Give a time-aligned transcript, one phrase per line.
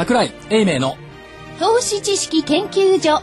[0.00, 0.96] 桜井英明の
[1.58, 3.22] 投資知識研究所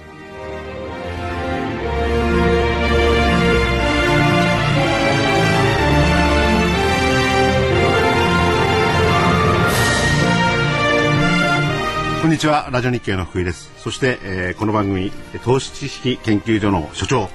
[12.22, 13.72] こんにちは、ラジオ日経の福井です。
[13.78, 15.12] そして、えーこの番組、
[15.44, 17.30] 投資知識研究所の所長、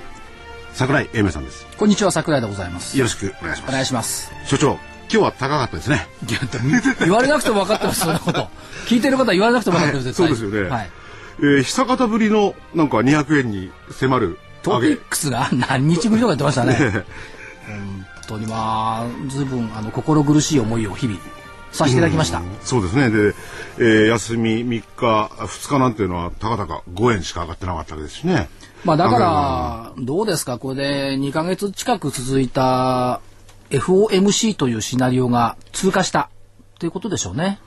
[0.72, 1.66] 桜井英明さんです。
[1.76, 3.70] こんにちは桜井でございますよろしくお願いします。
[3.70, 4.78] お願いします所長、
[5.12, 6.06] 今日は高かったですね。
[7.00, 8.48] 言われなくても分かってますそんなこと
[8.88, 10.70] 聞いてる方は言われなくても分かってる絶対そうですよね。
[10.70, 10.90] はい、
[11.40, 16.98] えー久方ぶりのなんか200円に迫るトピックスが何日ぶりとか言ってましたね上げ。
[17.66, 21.18] 本当にまあずいぶんあの心苦しい思いを日々
[21.72, 23.08] させていただきました、そうですね。
[23.10, 23.34] で、
[23.78, 28.48] えー休み3日、2日なんていうのはたかだか5円しか上がってなかったわけですしね。
[28.84, 30.58] まあだからどうですか？
[30.58, 33.20] これで2ヶ月近く続いた
[33.78, 36.30] FOMC というシナリオが通過した
[36.78, 37.58] ということでしょうね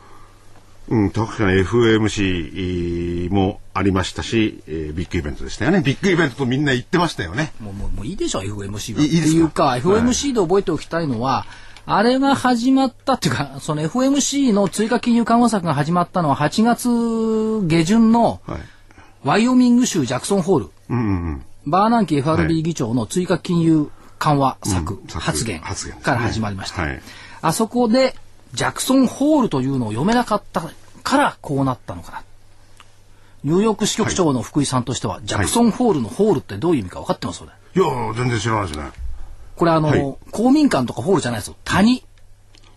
[0.88, 5.82] うん、確かに FMC もありましたし、えービッグイベントでしたよね。
[5.82, 7.54] ビッグイベントとみんな言ってましたよね。
[7.60, 8.48] もうもうもういいでしょす
[8.94, 9.02] か？
[9.04, 11.46] っていうかはい FOMC で覚えておきたいのは、
[11.88, 16.88] あれが始まったっていうか その FOMC の追加金融緩和策が始まったのは8月
[17.68, 18.60] 下旬のはい。
[19.24, 21.46] ワイオミング州ジャクソンホールうんうんうん。
[21.66, 27.02] バーナンキ FRB 議長の追加金融緩和策発言から始まりました、はい。
[27.42, 28.16] あそこで
[28.54, 30.62] ジャクソンホールというのを読めなかった
[31.04, 32.24] からこうなったのかな。
[33.44, 37.40] ニューヨーク支局長の福井さんとしては、ジャクソンホールのホールってどういう意味か分かってます？
[37.40, 38.90] それいやー、全然知らないですね。
[39.56, 40.16] これあの、はい。
[40.32, 41.56] 公民館とかホールじゃないですよ。
[41.64, 42.04] 谷。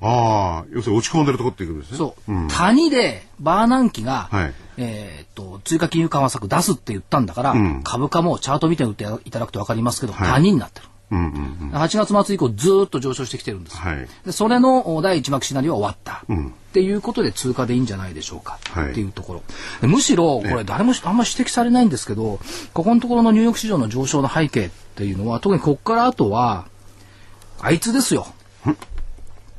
[0.00, 1.96] ああ、要するに落ち込んでるとこっていうことですね。
[1.98, 2.48] そう、ん。
[2.48, 4.54] 谷でバーナンキが、はい。
[4.76, 7.82] えーっと追加金融緩和策出すって言ったんだから、ん。
[7.82, 10.28] 株価もチャート見ていただくと分かりますけど、はい。
[10.28, 10.86] 谷になってる。
[11.10, 11.28] うんうんう
[11.66, 11.70] ん。
[11.72, 13.74] 8月末以降ずーっと上昇してきてるんです。
[13.74, 14.08] よ、はい。
[14.24, 16.48] でそれのお第一幕シナリオは終わった、ん。
[16.48, 19.42] っていうことで通過でいいんじゃないでしょうか、はいっていうところ。
[19.80, 22.40] でむしろこれ誰もあんまり指摘されないんですけど
[22.74, 26.66] ここのところのニューヨーク市場の上昇の背景っていうのは特にここから後は
[27.60, 28.26] あいつですよ。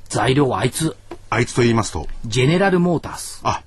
[0.10, 0.96] 材料はあいつ。
[1.30, 3.42] あいつと言いますと、ジェネラルモータース。
[3.44, 3.62] あ、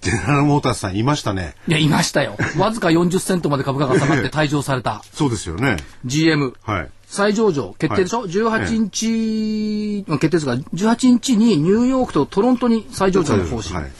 [0.00, 1.54] ジェネラルモータースさんいましたね。
[1.66, 2.36] いやいましたよ。
[2.56, 5.02] わずか40セントまで株価が下がって 退場された。
[5.12, 5.76] そうですよね。
[6.04, 6.90] GM はい。
[7.06, 8.30] 再上場決定でしょ、はい。
[8.30, 13.92] 18日、まあ決定ですが18日にニューヨークとトロントに再上場の方針、はい。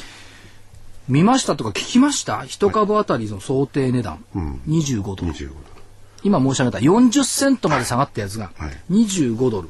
[1.09, 2.45] 見ましたとか聞きました？
[2.45, 4.23] 一株当たりの想定値段、
[4.69, 5.33] 25ドル。
[5.33, 5.49] 25
[6.29, 8.77] 今申し上げた40セントまで下がったやつがはい。
[8.91, 9.69] 25ドル、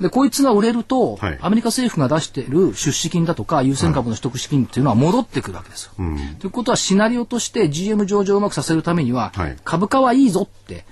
[0.00, 1.38] でこいつが売れると、はい。
[1.42, 5.92] アメリカ政府が出している出資金だとか優先株の取得資金っていうのは戻ってくるわけですよ。
[6.40, 9.56] ということはシナリオとして GM 上場をうまくさせるためには、はい。
[9.64, 10.84] 株価はいいぞって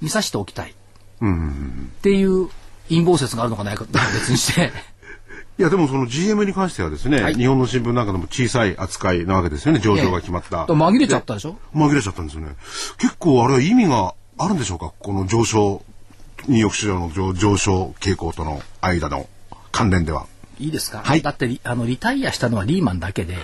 [0.00, 0.74] 見さしておきたい。
[1.20, 1.28] うん。
[1.28, 1.34] うん。
[1.34, 1.92] うん。
[1.98, 2.48] っていう
[2.88, 4.72] 陰謀説があるのかないかって別にして。
[5.58, 7.34] いや、でもその GM に関してはですね、はい。
[7.34, 10.64] 日本の新聞なんかでも小さい扱いなわけですよね、上場が決まった。
[10.66, 11.56] と紛れちゃったでしょ？
[11.74, 12.56] 紛れちゃったんですよね。
[12.98, 14.92] 結構あれは意味があるんでしょうか？
[14.98, 15.82] この上昇、
[16.48, 19.28] ニューヨーク市場の上上昇傾向との間の
[19.70, 20.26] 関連では。
[20.58, 21.22] いいですか、はい。
[21.22, 23.36] だってリあのリタイアしたのはリーマンだけで、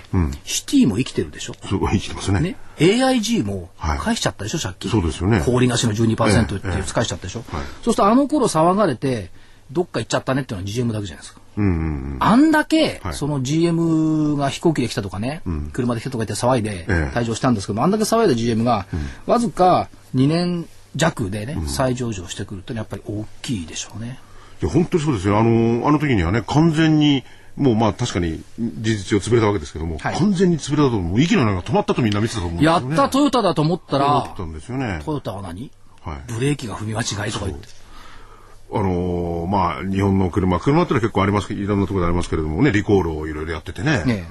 [0.44, 1.54] シティも生きてるでしょ？
[1.66, 2.40] すごい生きてますね。
[2.40, 3.98] ね、AIG もはい。
[3.98, 4.90] 返しちゃったでしょ、借金。
[4.90, 5.42] そうですよね。
[5.44, 7.40] 氷貸しの12%ってええいう返しちゃったでしょ？
[7.40, 7.48] はい。
[7.48, 9.30] そうするとあの頃騒がれて、
[9.72, 11.40] どっか行っちゃったねっていうのは GM だけじゃないですか。
[11.56, 11.84] うんうんう
[12.14, 12.16] ん。
[12.20, 13.14] あんだけ、はい。
[13.14, 17.18] その GM が飛行機で来たとかね、車で来たとか言って騒いでええ。
[17.18, 18.86] 退場したんですけども、あんだけ騒いだ GM が、
[19.26, 24.18] わずか2年弱でね、再上場してくるってのはやっぱり大きいでしょうね。
[24.60, 25.38] いや、本当にそうですよ。
[25.38, 27.24] あの、あの時にはね、完全に、
[27.56, 32.90] もうまあ確かに事実上潰れたわけですけども、はい完全に潰れたと、もう息の根が止まったとみんな見てたと思うんですよね。
[32.90, 35.00] やったトヨタだと思ったらたんですよね。
[35.04, 35.70] トヨタは何？
[36.02, 36.32] はい。
[36.32, 37.68] ブレーキが踏み間違いとか言って。
[38.70, 44.04] あのーまあ、日本の車、車ってのは結構ありますけど、いろんなところでありますけれどもね、リコールをいろいろやっててね。
[44.04, 44.26] ね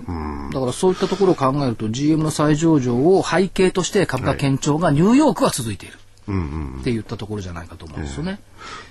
[0.54, 5.98] だからそういったところを考えると GM の再上場を背景として株価堅調がニューヨークは続いている
[6.28, 8.40] って言ったところじゃないかと思うんですよね。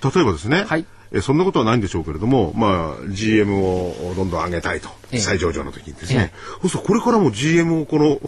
[0.03, 0.23] 例え。
[0.23, 8.19] ばですね、はいえそんなことはないんでしょうけれども、まあ、GM をどんどん上げたいと、え上場の時にですね、そうするとこれからも GM をこの、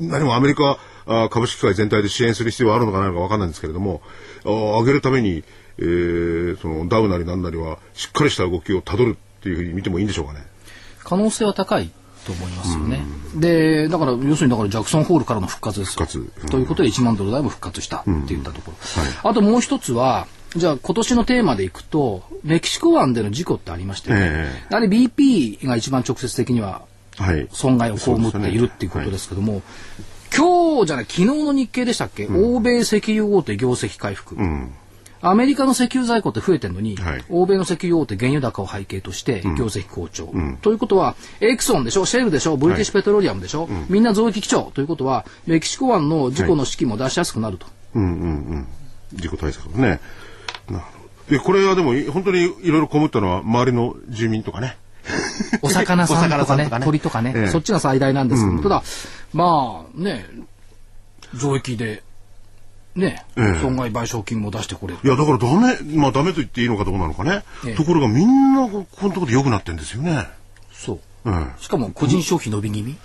[0.00, 4.00] 何もアメリカあ株式会全体で支援する必要はあるのかないのか分かんないんですけれども、
[4.46, 5.44] あ上げるために、
[5.78, 10.46] えーそのダウなりなんなりはしっかりした動きをたどるっていうふうに見てもいいんでしょうかね。
[11.02, 11.90] 可能性は高い
[12.24, 13.00] と思いますよね。
[13.36, 16.06] で、だから要するにだからジャクソンホールからの復活ですよ。
[16.06, 16.50] 復活。
[16.50, 19.30] ということで1万ドル台も復活したっていったところ。
[19.30, 20.26] あともう一つは、
[20.56, 24.16] じゃあ今年のテーマでいくと、メキシコ湾での事故ってありまして、ね。
[24.20, 26.82] えやはり BP が一番直接的には
[27.16, 27.48] はい。
[27.52, 29.62] 損害を被っているっていうことですけども、
[30.36, 34.36] 今日じゃない昨日の日経でしたっけ、欧米石油大手業績回復、
[35.26, 37.24] アメリカの石油在庫って増えてるのに、はい。
[37.30, 40.32] 欧米の石油大手原油高を背景として業績好調、
[40.62, 42.04] ということはエクソンでしょ？
[42.04, 42.56] シェールでしょ？
[42.56, 47.66] ブリティッシュペトロリアムでしょ、みんな増益基調ということはメキシコ湾の事故の資金も出しやすくなると、
[49.14, 50.00] 事故対策のね。
[50.68, 50.98] なるほ
[51.30, 51.36] ど。
[51.36, 54.76] で、これはでも、い本当にいろいろこむったのは、周りの住民とかね。
[55.62, 56.80] お魚さんとかね ね。
[56.84, 57.48] 鳥とかね、ええ。
[57.48, 58.82] そっちが最大なんですけど、ただ
[59.32, 60.26] まあね
[61.34, 62.02] 増益で
[62.96, 67.42] ね、ええ損害賠償金も出してこれるいや、だからダメ、まあダメと言っていいのかどうなのかね。
[67.66, 70.28] ええところがみんな、ここのところで良くなってんですよね。
[70.72, 71.52] そううん。
[71.58, 72.96] しかも個人消費伸び気味、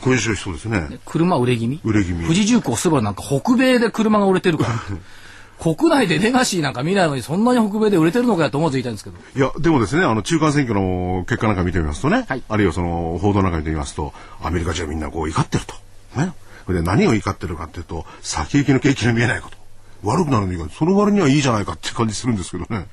[0.00, 0.98] こういう人そうですね。
[1.04, 4.70] 車売れ気味売れ気味富士重工スバルなんか北米で車が売れてるから
[5.60, 15.74] 国内でレガシーなんか見ないのにそんなに北米で売れてるのかよと思わず言いたいんですけどいや、でもですね、あの、中間選挙の結果なんか見てみますとね、はいあるいはその、報道なんか見てみますと、アメリカ人はみんなこう怒ってると。
[16.16, 16.32] ね。
[16.72, 19.60] で何を怒ってるかっていうと、先行きの景気の見えないこと。
[20.02, 22.86] 悪くなるのにその割にはいいじゃないかって感じするんですけどね。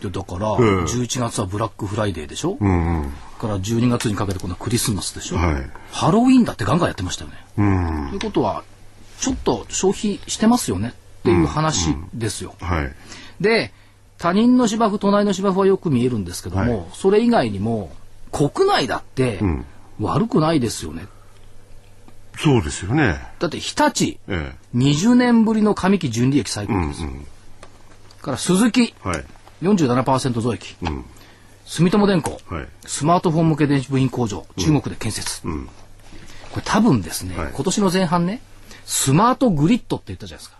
[0.00, 7.36] でだから、え11月はブラックフライデーでしょ、から12月にかけてこのクリスマスでしょ、はいハロウィーンだってガンガンやってましたよね。
[8.10, 8.64] ということは
[9.20, 12.54] ちょっと消費してますよねっていう話ですよ。
[12.60, 12.92] はい。
[13.40, 13.72] で
[14.18, 17.90] 他人の芝生隣の芝生はよく見えるんですけども、はいそれ以外にも
[18.32, 19.40] 国内だって
[20.00, 21.06] 悪くないですよね。
[22.38, 23.18] そうですよね。
[23.38, 27.02] だって日立え20年ぶりの上期純利益最高です。
[27.02, 27.10] よ。
[28.26, 29.08] から鈴木え。
[29.08, 29.24] はい。
[29.62, 30.76] 47%増益、
[31.64, 32.68] 住友電工、はい。
[32.84, 35.48] スマートフォン向け電子部品工場中国で建設、こ
[36.56, 37.52] れ多分ですね、はい。
[37.54, 38.42] 今年の前半ね
[38.84, 40.58] スマートグリッドって言ったじゃないですか。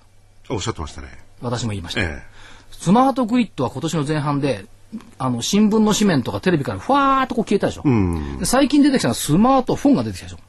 [0.48, 1.08] おっしゃってましたね。
[1.42, 2.22] 私も言いました、え
[2.70, 4.64] スマートグリッドは今年の前半で
[5.18, 7.82] あの新聞の紙面とかテレビからふわーっとこう消えたでしょ、
[8.38, 10.38] で最近出てきたのはスマートフォンが出てきたでしょ。
[10.38, 10.40] え。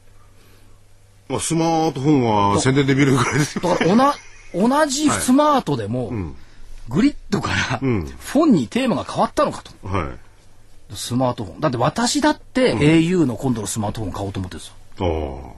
[1.28, 3.62] まあ、スマートフォンは宣伝で見るぐらいですよ。
[3.68, 4.14] だからおな
[4.54, 6.10] 同じスマートでも、
[6.88, 9.72] グリッドからフォンにテーマが変わったのかと。
[9.86, 10.08] はい。
[10.94, 11.60] スマートフォン。
[11.60, 15.52] だって私だって au の今度のスマートフォン買おうと思ってるんですよ。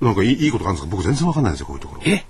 [0.00, 0.04] ああ。
[0.06, 0.96] なんかいいいいことがあるんですか？
[0.96, 2.02] 僕全然わかんないんですよ、こういうところ。
[2.06, 2.24] え？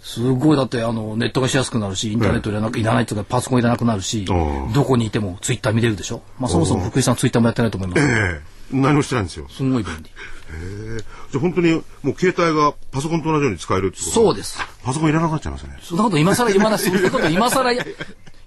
[0.00, 0.56] すごい。
[0.56, 6.22] だってあのネットがしやすくなるしインターネットいらなくいらないっていうかパソコンいらなくなるしうんどこにいてもツイッター見れるでしょ？
[6.40, 9.46] まあそもそも福井さんツイッターもやってないと思いますええ何もしてないんですよ。
[9.48, 10.02] すごい便利。
[10.04, 11.72] じゃあ本当に
[12.02, 14.10] もう携帯がパソコンと同じように使えるってこと？
[14.10, 14.58] そうです。
[14.82, 15.78] パソコンいらなくなっちゃいますね。
[15.82, 17.70] そんなこと今更言わないそんなこと今更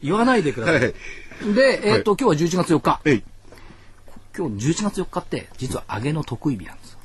[0.02, 0.94] 言わないでください、はい
[1.54, 3.00] でえっ、と、今日は11月4日。
[3.06, 3.24] えい。
[4.36, 6.98] 今日11月4日って実は上げの特異日なんです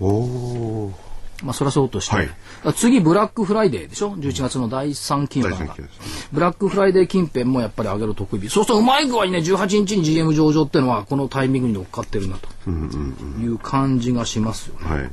[0.00, 1.05] おお。
[1.42, 2.30] まあそれはそうとして、はい。
[2.74, 5.58] 次ブラックフライデーでしょ？11月の第3金番が。
[5.58, 6.28] 第三金です。
[6.32, 8.48] ブラックフライデー近辺もやっぱり上げる特異日。
[8.48, 12.48] そうするとうまい具合にね18日に GM 上場っていうのはこのタイミングに乗っかってるなと。
[12.70, 14.88] いう感じがしますよね。
[14.88, 15.02] はい。
[15.04, 15.10] だ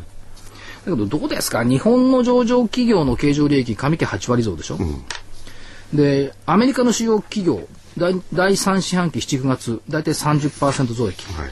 [0.86, 1.64] けどどうですか？
[1.64, 4.78] 日本の上場企業の経常利益上期8割増でしょ、
[5.94, 7.68] でアメリカの主要企業
[7.98, 11.24] 第第3四半期7月大体30%増益。
[11.34, 11.52] はい。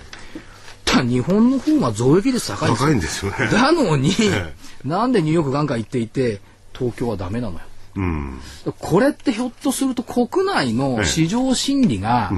[0.91, 2.87] ただ日本の方が増益率高いんですよ。
[2.87, 3.37] 高いんですよね。
[3.51, 4.53] なのに、え
[4.83, 6.41] なんでニューヨークガンガン行っていて
[6.77, 7.59] 東京はダメなのよ。
[7.95, 8.39] うん。
[8.79, 12.31] これってひょっとすると国内の市場心理が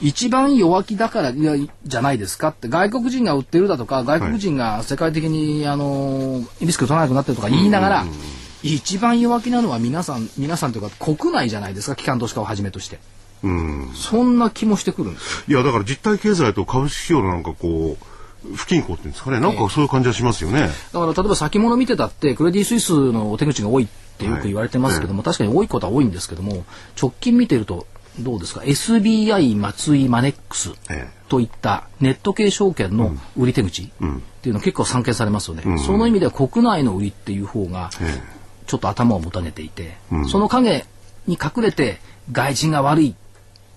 [0.00, 1.54] 一番弱気だからいや
[1.84, 2.68] じゃないですかって。
[2.68, 8.04] 外国人が売ってるだとか外国人が世界的に、あのリスク取らなくなってるとか言いながら、
[8.62, 12.98] 一番弱気なのは皆さん皆さんというか国内じゃないですか機関投資家をはじめとして
[13.42, 13.90] うん。
[13.94, 19.40] そんな気もしてくるんですいや、だから実体経済と株式市場のなんかこう、不均衡っていうんですかね。
[19.40, 20.68] なんかそういう感じはしますよね。
[20.92, 26.64] だから例えば先物見てたってクレディ・スイスのお手口が多いってよく言われてますけども、確かに多いことは多いんですけども
[27.00, 27.86] 直近見てると
[28.18, 31.22] どうですか？SBI 松井マネックスええ。
[31.28, 38.20] といったネット系証券の売り手口っていうのは結構散見されますよね、その意味では国内の売りっていう方がえ
[38.66, 39.96] ちょっと頭をもたげていて、
[40.28, 40.84] その影
[41.26, 42.00] に隠れて
[42.32, 43.14] 外人が悪い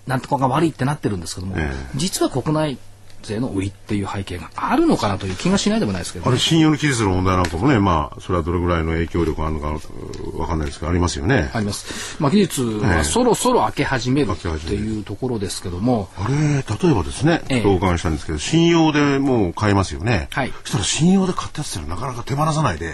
[0.08, 2.78] なんとかが悪いってなってるんですけども、ええ実は国内
[3.26, 11.50] 税の売りっていう背景があるのかなという気がしないでもないですけどね、あれ、信用の期日の問題なんかもね、まあ、それはどれぐらいの影響力があるのかうわかんないですけど、ありますよね。
[11.54, 12.22] あります。
[12.22, 20.28] まあ、技術はそろそろ開け始めるっていうところですけども、あれ、例えばですね、ええとお伺いしたんですけど、信用でもう買えますよね。
[20.32, 22.94] はいそしたら信用で買ったやつってなかなか手放さないで、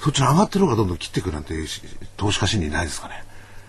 [0.00, 1.82] そっちに上がってるのがどんどん切っていくなんて、し
[2.16, 3.24] 投資家心理ないですかね。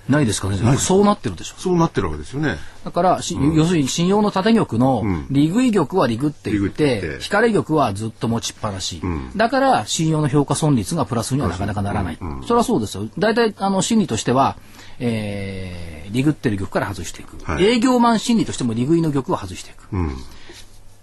[0.10, 0.58] ないですかね。
[0.78, 1.56] そうなってるでしょ。
[1.58, 2.58] そうなってるわけですよね。
[2.84, 9.02] だから、し要するに信用の縦玉の利食い玉は利食って言ってて、引かれ玉はずっと持ちっぱなし。
[9.36, 12.18] だから、信用の評価損率がプラスにはなかなかならない。
[12.44, 13.08] それはそうですよ。
[13.18, 14.58] 大体、あの、心理としては、
[15.00, 17.38] えー、利食ってる玉から外していく。
[17.44, 19.88] はい営業マン心理としても利食いの玉を外していく。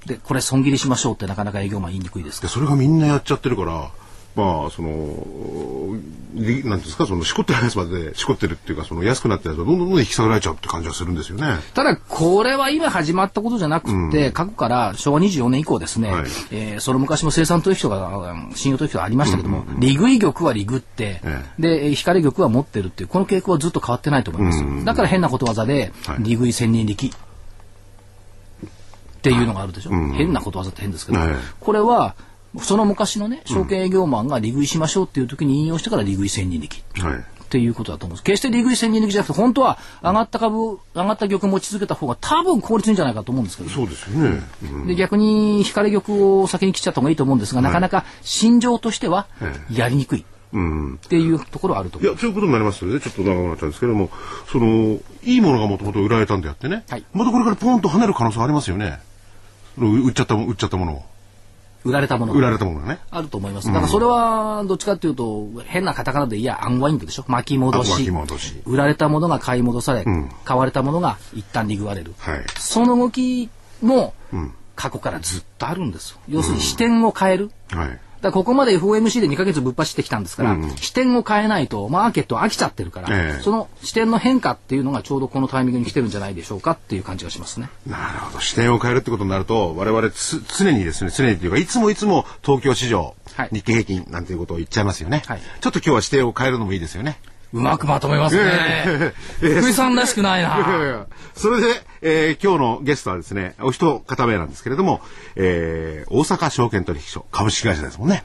[0.06, 3.90] で、これ損切りしましょうってなかなか営業マン言いにくいですそれがみんなやっちゃってるから、
[4.38, 5.96] まあ、その、
[6.34, 11.44] りなんですか、その、しこってるやつまで、しこってるっていうか、その、安くなったやつはどんどんどん引き下げられちゃうって感じがするんですよね。
[11.74, 16.24] ただ、これは今始まったことじゃなくて、過去から昭和24年以降ですね、はい。
[16.52, 21.88] えーその昔も生産取引とか、うん信用取引とかありましたけども、利食い玉は利食って、えで、え。
[21.90, 24.84] ー光玉は持ってるっていう、この傾向はずっと変わってないと思います。
[24.84, 26.16] だから変なことわざで、はい。
[26.20, 27.08] 利食い千人力。
[27.08, 27.10] っ
[29.20, 29.90] ていうのがあるでしょ。
[29.90, 31.30] 変なことわざって変ですけど、はい。
[31.58, 32.14] これは、
[32.60, 36.82] その昔のね、証券営業マンが利食いしましょうっていう時に引用してから利食い千人力。
[37.00, 37.18] はい。
[37.18, 38.24] っていうことだと思うんです。
[38.24, 44.42] 決して利食い千人力じゃなくて、本当は上がった株、上がった玉持ち続けた方が多分効率いいんじゃないかと思うんですけど、そうですよね。
[44.62, 49.26] うんで逆に光玉を先に切っちゃった方がいいと思うんですが、なかなか心情としては
[49.70, 50.94] やりにくいうん。
[50.94, 54.10] っていうところはあると思いいや、そういうことになりますので、ちょっと長くなっちゃうんですけども、
[54.50, 59.00] その、いいものがもともと売られたんであってね、はいまたこれからポンと跳ねる可能性ありますよね。
[59.76, 61.02] 売っちゃったも、売っちゃったものを。
[61.88, 62.98] 売られたもの売がられたものがね。
[63.10, 63.68] あると思います。
[63.68, 67.24] だからそれはどっちかというと変なカタカナでいやアンワインドでしょ。
[67.28, 68.04] 巻き戻し。
[68.04, 68.60] き戻し。
[68.66, 70.30] 売られたものが買い戻され、ん。
[70.44, 72.44] 買われたものが一旦利食われる、はい。
[72.58, 73.48] その動き
[73.80, 74.54] もん。
[74.76, 76.18] 過去からずっとあるんですよ。
[76.28, 78.00] 要するに視点を変える、はい。
[78.20, 87.68] だここまで FOMC で2ヶ月ぶっ走ってきたんですから、うん視点を変えないとマーケット飽きちゃってるから、ええその視点の変化っていうのがちょうどこのタイミングに来てるんじゃないでしょうかっていう感じがしますね。
[87.86, 88.40] なるほど。
[88.40, 95.22] 視点を変えるってことになると、我々つ常にですね、常にというか、いつもいつも東京市場、はい日経平均なんていうことを言っちゃいますよね。
[95.26, 97.18] はいちょっと今日は視点を変えるのもいいですよね。
[97.52, 99.12] うまくまとめますね。
[99.40, 100.84] 福井さんらしくないいやいな。
[100.84, 101.66] やそれで、
[102.02, 105.00] えー今日のゲストはですね、お一方目なんですけれども、
[105.36, 108.24] えー大阪証券取引所株式会社ですもんね。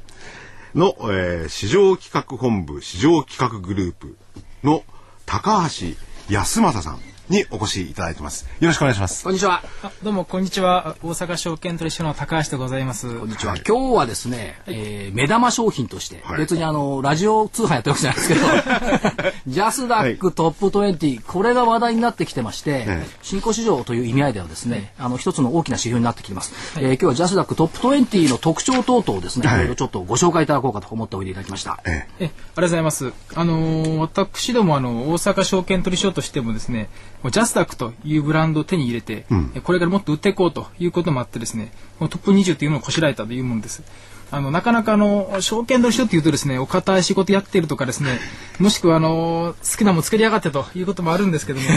[0.76, 4.18] の、えー市場企画本部市場企画グループ
[4.64, 4.84] の
[5.26, 5.96] 高橋
[6.30, 7.00] 康正さん
[7.34, 8.46] にお越しいただいてます。
[8.60, 9.24] よろしくお願いします。
[9.24, 9.64] こんにちは。
[9.82, 13.56] あどうもこんにちは大阪証券取引所の高橋でございますこんにちは。
[13.68, 26.54] 今日はですね、えー目玉商品として、はい別にあの、ラジオ通販やってるわけじゃないですけど、ジャスダックトップ20、これが話題になってきてまして、ええ新興市場という意味合いではですね、あの、一つの大きな指標になってきています。
[26.78, 31.80] えー今日はジャスダックトップ20の特徴等々をですね、はいいろいろちょっとご紹介いただこうかと思っておいていただきました。
[31.86, 36.90] ええありがとうございますあのー私どもあの大阪証券取引所としてもですね
[37.32, 39.26] ジャスダックというブランドを手に入れて、
[39.56, 43.84] えこれからもっと売っていこうということもあってですねトップ20というのをこしらえたというものです。
[44.32, 48.18] あのなかなかあの証券取引所っていうとですねお堅い仕事やってるとかですね
[48.60, 51.68] もしくはあの好きなもん作りやがってということもあるんですけども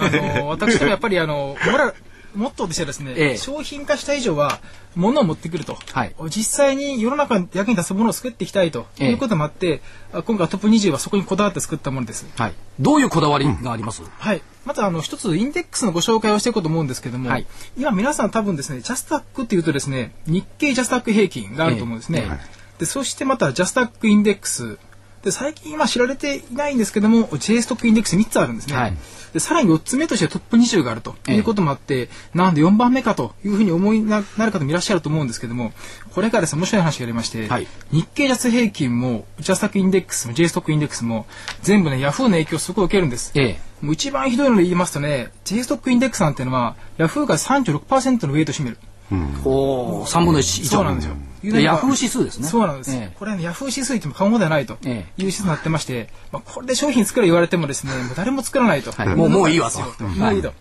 [0.00, 1.94] あの私どもやっぱりあのモラル
[2.34, 3.36] モットーとしてはですね、ええ。
[3.36, 4.60] 商品化した以上は
[4.94, 6.14] 物を持ってくると、はい。
[6.28, 9.80] 実際に世の中に役に立つものを作っていきたいとええいうこともあって、
[10.12, 12.26] あ今回トップ20はそこにこだわって作ったものです。
[12.36, 12.54] はい。
[12.78, 14.42] どういうこだわりがあります、はい。
[14.64, 17.46] まずあの一つインデックスのご紹介をしていこうと思うんですけども、はい
[17.78, 22.20] 今皆さん多分ですねジャスダックっていうとですね日経ジャスダック平均があると思うんですね。
[22.20, 22.38] ええはい
[22.80, 24.78] でそしてまたジャスダックインデックス
[25.22, 28.74] で最近今知られていないんですけども J ストックインデックス3つあるんですね。
[28.74, 28.96] はい
[29.32, 35.72] でさらに4つ目としてトップ20があるということもあって、なんで4番目かというふうにお思いになる方もいらっしゃると思うんですけども
[36.14, 41.26] これからですね面白い話がありまして、はい日経ジャス平均もジャスダックインデックスも J ストックインデックスも
[41.62, 43.32] 全部ねヤフーの影響をすごい受けるんです。
[43.34, 43.60] ええ。
[43.80, 48.78] もう一番ひどいので言いますとね J ストックインデックスなんていうのはヤフーが36%のウェイトを占める。
[49.44, 50.70] おー、3分の1以上。
[50.70, 51.16] そうなんですよ。
[51.42, 52.46] でヤフー指数ですね。
[52.46, 52.90] そうなんです。
[52.92, 53.16] ええ。
[53.18, 58.92] これはね、ヤフー指数言っても過言ではないというえ指数になってまして、まあ、これで商品作れ言われてもですね、もう誰も作らないと。
[58.92, 59.08] はい。
[59.16, 59.80] もうもういいわと。
[60.04, 60.52] もういいと。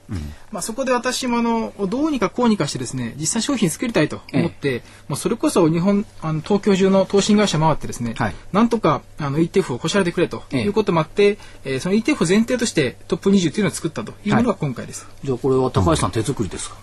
[0.52, 8.36] まあ、そこで私もあの、どうにかこうにかしてですね、実際商品作りたいと思って、もうそれこそ日本、あの東京中の投信会社回ってですね、はい。
[8.52, 10.64] なんとかあの ETF をこしらえてくれとええ。
[10.64, 15.08] いうこともあって、えーその ETF を前提としてトップ20というのを作ったというものが今回です。
[15.24, 16.76] じゃあこれは高橋さん手作りですか、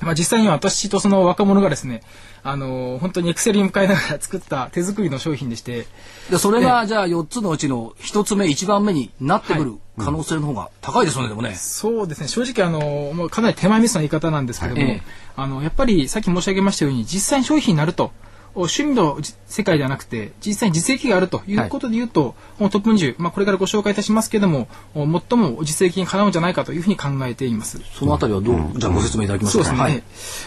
[0.00, 2.02] まあ、実際には私とその若者がですね、
[2.42, 5.86] あの本当にエクセルに向かいながら作った手作りの商品でして、
[6.30, 11.54] でそれがじゃあ4つのうちの1つ目1番目になってくる可能性の方が高いですよね、でもね。
[11.54, 12.28] そうですね。
[12.28, 15.02] 正直あのもうかなり手前ミスな言い方なんですけども、はいええ。
[15.36, 18.10] あのやっぱりさっき申し上げましたように実際に商品になるとお
[18.54, 27.80] 趣味のじ世界ではなくて実際に実益があるということで言うと、もうトップ20、まあ、これからご紹介いたしますけどもお最も実益にかなうんじゃないかというふうに考えています。
[27.92, 29.64] そのあたりはどう、じゃあご説明いただきますか？
[29.64, 29.90] そうですね。
[29.90, 30.02] はい。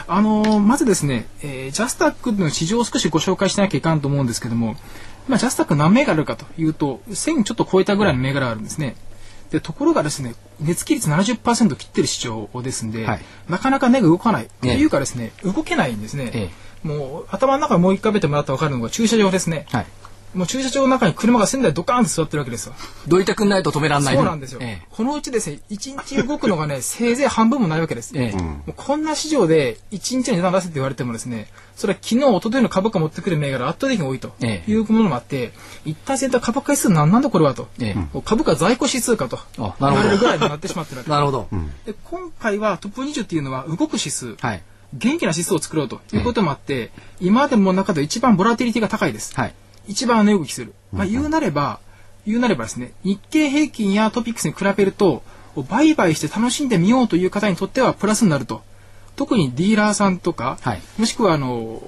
[0.07, 4.75] あのーまずですね、えージャスタックの市場を少しご紹介しなきゃいかんと思うんですけども、
[5.27, 8.95] まあ、ジャスタック何銘柄あるかというと、1000ちょっと超えたぐらいの銘柄があるんですね。
[9.53, 14.45] で、ところがですね、値付き率70%切ってる市場ですんで、はいなかなか値が動かない。
[14.45, 16.31] とええいうかですね、動けないんですね。
[16.33, 16.49] え
[16.81, 19.67] もう頭の中にもう一回べてもらったら分かるのが駐車場ですね。
[19.71, 19.85] はい。
[20.33, 22.73] もう駐車場の中に車が1000台ドカーンと座ってるわけですよ。
[23.07, 24.15] どいてくんないと止めらんない。
[24.15, 24.59] そうなんですよ。
[24.63, 28.11] ええこのうちですね、1日動くのがね、 せいぜい半分もないわけです。
[28.15, 35.53] ええもうこんな市場で1日の値段出せって言われてもですね、それは昨日、一昨日の株価持ってくる銘柄が圧倒的に多いとええいうものもあって、
[35.85, 41.47] 一体全体株価指数なんなんだこれはと、ええ株価在庫指数かとあなるぐらいになってしまってるわけ なるほど。
[41.85, 44.63] で今回はトップ20っていうのは動く指数、はい。
[44.93, 49.33] 元気な指数を作ろうということもあって、今までの中で一番ボラティリティが高いです。
[49.35, 49.53] はい。
[49.87, 50.73] 一番値動きする。
[50.91, 51.79] まあ、言うなれば、
[52.25, 55.23] 言うなればですね、日経平均やトピックスに比べると、
[55.69, 58.61] 売買して楽しんでみようという方にとってはプラスになると。
[59.15, 61.81] 特にディーラーさんとか、はいもしくはあの、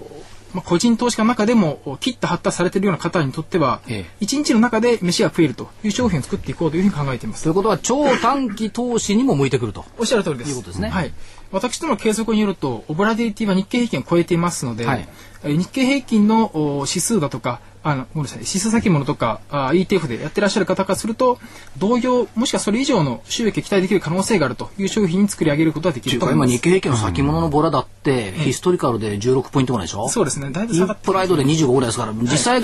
[0.53, 7.51] まあ、個人投資家の中でも切った貼ったされているような方にとっては、ええ一日の中で飯が食えるという商品を作っていこうというふうに考えていますとい。
[7.51, 9.83] うことは、超短期投資にも向いてくると。
[9.97, 10.51] おっしゃる通りです。
[10.51, 11.11] いうことですねはい。
[11.51, 21.37] 私どもの計測によると、オブラディリティは日経平均を超えていますので、はいえー日経平均のお指数だとか、あの、ごめんなさい、指数先物とかあ ETF でやってらっしゃる方からすると、
[21.77, 26.47] 同業、もしくはそれ以上の収益を期待できる可能性があるという商品に作り上げることができると今。
[26.47, 30.09] 日経平均の先物のボラだって、ヒストリカルで16ポイントぐらいでしょ？
[30.09, 30.49] そうですね。
[30.49, 32.61] だいぶ下がってプライドで25ぐらいですから、実際、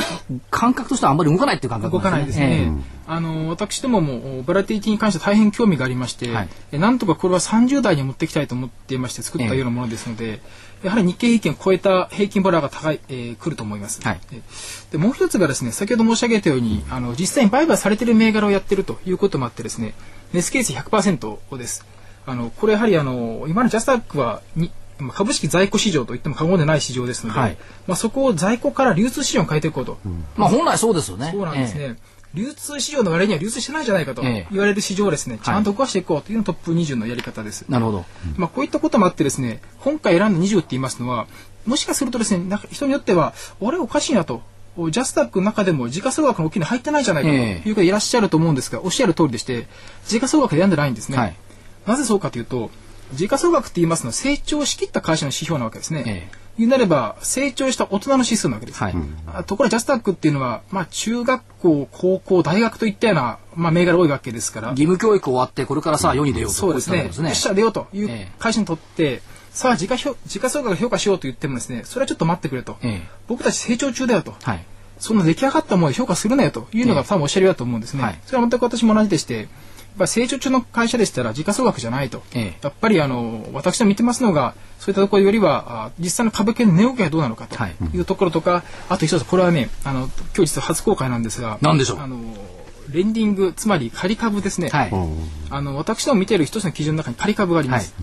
[0.50, 2.72] 感覚としてはあんまり動かないっていう感覚動かないですね。
[3.08, 6.50] あの私どももボラティリティに関して大変興味がありまして、はい。
[6.72, 10.40] えなんとかこれは30代に持っていきたいと思っていまして作ったようなものですので、
[10.84, 14.02] やはり日経平均を超えた平均ボラが高い、えー、来ると思います。
[14.02, 14.42] はいえ
[14.92, 19.94] でもう一つがですね先ほど申し上げたようにあの実際に売買されている銘柄をやっているということもあってですね
[20.34, 21.86] ネスケース100%です。
[22.26, 27.58] あのこれやはりあの今のジャスタックはにまあ株式在庫市場といっても過言でない市場ですので、はい
[27.88, 29.98] まあ、そこを在庫から流通市場に変えていこうと。
[30.36, 31.30] まあ本来そうですよね。
[31.32, 31.84] そうなんですね。
[31.84, 31.96] え
[32.34, 37.66] 流通市場の割には流通してないじゃないかとええ言われる市場をですね、ちゃんと動かしていこうというのがトップ20のやり方です。
[37.68, 38.06] えなるほど。
[38.38, 41.28] まあこういったこともあってですね、今回選んだ20って言いますのは、
[41.66, 44.42] もしかするとですね、なんか人によっては、俺おかしいなと。
[44.90, 49.68] ジャスタックの中でも時価総額の大きいの入ってないじゃないかとええいう方いらっしゃると思うんですが、おっしゃる通りでして、
[50.08, 51.18] 時価総額で選んでないんですね。
[51.18, 51.36] はい
[51.86, 52.70] なぜそうかというと、
[53.14, 56.04] 時価総額って言いますのは成長しきった会社の指標なわけですね。
[56.06, 58.84] ええ言うなれば、成長した大人の指数なわけです。
[58.84, 58.96] はい。
[59.34, 66.56] あところがジャスタックっていうのは、まあ、中学校、高校、大学といったような、まあ、銘柄多いわけですから義、務教育終わって、これからさあ世に出ようと。
[66.56, 67.06] そうですね。
[67.06, 69.22] よっしゃ、出ようというええ会社にとって、
[69.52, 72.78] さあ、時価評時価総額を評価しようと言ってもですね、それはちょっと待ってくれと。
[72.84, 74.36] ええ僕たち成長中だよと。
[74.44, 74.66] はい。
[75.00, 78.04] そんな出来上がったものを評価するなよというのがええ多分おっしゃるようだと思うんですね。
[78.04, 79.48] はいそれは全く私も同じでして、
[79.92, 82.24] やっぱり成長中の会社でしたら時価総額じゃないと。
[82.34, 92.00] ええやっぱりあの、私の見てますのが、そういったところよりは、あ実際の株券の値動きがどうなのかとはいいうところとか、あと一つ、これはね、あの、今日実は初公開なんですが、何でしょう？
[92.00, 92.18] あの、
[92.90, 94.70] レンディング、つまり仮株ですね。
[94.70, 94.92] はい。
[95.50, 97.94] あの私ども見ている一つの基準の中に仮株があります。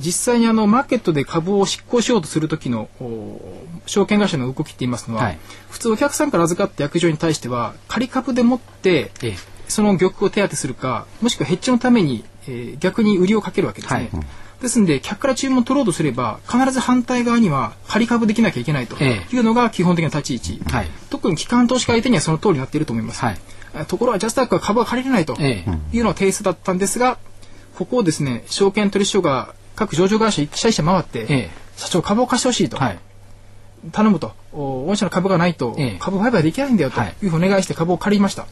[0.00, 3.40] 実際にあのマーケットで株を執行しようとする時のお
[3.86, 5.38] 証券会社の動きって言いますのは、はい
[5.70, 9.36] 普通お客さんから預かった約定に対しては仮株でもってええ
[9.68, 14.10] その玉を手当てするかもしくはヘッジのために、えー逆に売りをかけるわけですね。
[14.12, 14.26] はい。
[14.62, 20.88] ですので客から注文を取ろうとすれば必ず反対側には仮株できなきゃいけないとえいうのが基本的な立ち位置、はい。
[21.10, 23.20] 特に機関投資家相手にはその通りになっていると思います。
[23.20, 23.38] はい。
[23.86, 25.96] ところがジャスタックは株が借りれないとええ。
[25.96, 27.18] いうのが提出だったんですが、
[27.76, 31.50] ここをですね、証券取引所が各上場会社一社一社回って、ええ。
[31.76, 32.98] 社長株を貸してほしいと、はい。
[33.92, 35.96] 頼むと、お御社の株がないと、ええ。
[36.00, 37.14] 株売買できないんだよとはい。
[37.22, 38.46] いうふうにお願いして株を借りました。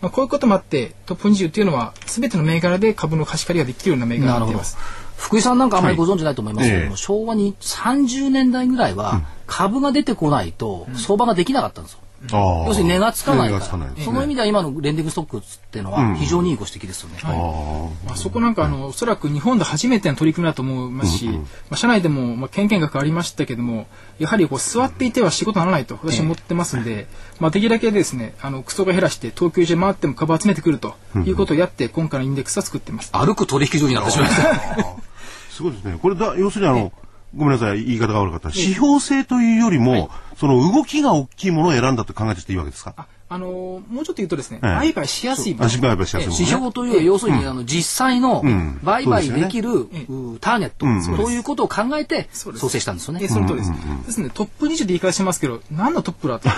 [0.00, 4.78] えまあ、こういうこともあって、トップ20っていうのは、すべての銘柄で株の貸し借りができるような銘柄になっています。。
[5.16, 11.98] 福井さんなんかあまりご存知ないと思いますけども、はいええ昭和に30年代ぐらいは株が出てこないと相場ができなかったんですよ。
[12.02, 14.02] ああ要するに値がつかない値からね。
[14.04, 17.18] その意味では今のレンディングストックっていうのは非常にいいご指摘ですよね。
[17.24, 23.86] まあ、そこなんかあの、おそらく日本で初めての取り組みだと思いますし、まあ、社内でも、まあ、権限額ありましたけども、
[24.18, 27.06] やはりこう座っていては仕事にならないと私は思ってますんで、
[27.38, 33.10] まあ、できるだけですね、あの、クソが減らして東京中回っても株を集めてくるということをやって、今回のインデックスは作ってます。
[33.12, 35.10] 歩く取引所になってしまいました。
[35.50, 35.98] すごいですね。
[36.00, 36.92] これだ、要するにあの、
[37.34, 38.48] ごめんなさい、言い方が悪かった。
[38.48, 43.06] 指標性というよりも、その動きが大きいものを選んだと考えてていいわけですか？
[43.30, 46.38] あ、あのーもうちょっと言うとですね、はい売買しやすいあ、失敗はしやすいものね。
[46.40, 48.80] 指標という要するにあの実際のん。
[48.82, 49.86] 売買できる
[50.40, 52.62] ターゲットうんそういうことを考えてそうです。
[52.62, 53.20] 創生したんですよね。
[53.22, 53.28] え。
[53.28, 53.72] その通りです。
[54.06, 56.48] ですので、トップ20で言い方しますけど、何のトップだと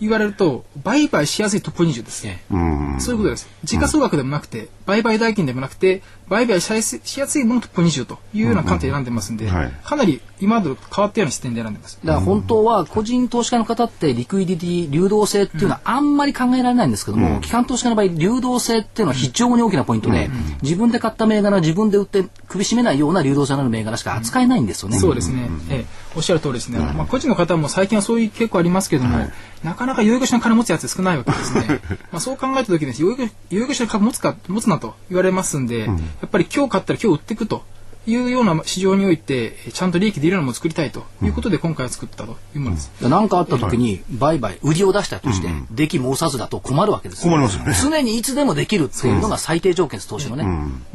[0.00, 2.26] 言われると、 売買しやすいトップ20です。
[2.26, 2.54] ええ。
[2.54, 2.96] うん。
[2.98, 3.48] そういうことです。
[3.64, 9.72] 時価総額でもなくて、売買代金でもなくて、売買しやすいしやすいものトップ20というような観点で選んでますんで、うんはい。
[9.84, 11.98] かなり今と変わったような視点で選んでます。
[12.04, 20.30] だから本当は個人投資家の方ってリクイディティ流動性っていうのはあんまり考えられないんですけども、機関投資家の場合流動性っていうのは非常に大きなポイントで、
[20.62, 24.98] 自分で買った銘柄自分で売って首絞めないような流動性のある銘柄しか扱えないんですよね。
[24.98, 29.18] そうですね、ええ、おっしゃる通りですね、まあ、個人の方も最近はそういう傾向ありますけども、
[29.62, 31.80] なかなか養育所の金持つやつ少ないわけですね。
[32.12, 35.92] まあそう考えた時に養育養育所の株持つか持つなと言われますんで、や
[36.26, 37.64] っぱり今日買ったら今日売っていくと
[38.08, 42.38] いうような市場においてちゃんと利益出るようなものを作りたいということで今回は作ったと。
[42.54, 42.90] いうものです。
[43.02, 47.74] 何かあった時に売買売りを出したとして、出来申さずだと困るわけです困りますよね。
[47.80, 50.46] 常にいつでもできるっていうのが最低条件です投資のね。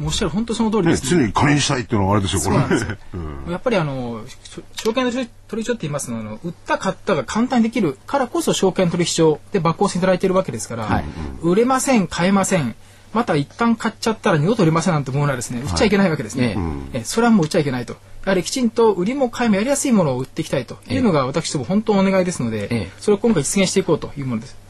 [0.02, 2.56] おっしゃる本当その通りねです、常に金にしたいっていうのはあれですよ、これ。
[3.52, 11.04] やっぱりあのし証券取引所って言いますのは売った買ったが簡単にできるからこそ証券取引所で抜行していただいているわけですから、はい。
[11.42, 12.74] 売れません買えません
[13.14, 16.56] また一旦買っちゃったら二度と売れませんなんてものはですね売っちゃいけないわけですね、
[16.92, 17.94] えそれはもう売っちゃいけないと。
[18.24, 22.90] やはりきちんと売りも買いもやりやすいものを売っていきたいというのが私ども本当のお願いですので、ええ。
[22.98, 24.63] それを今回実現していこうというものです。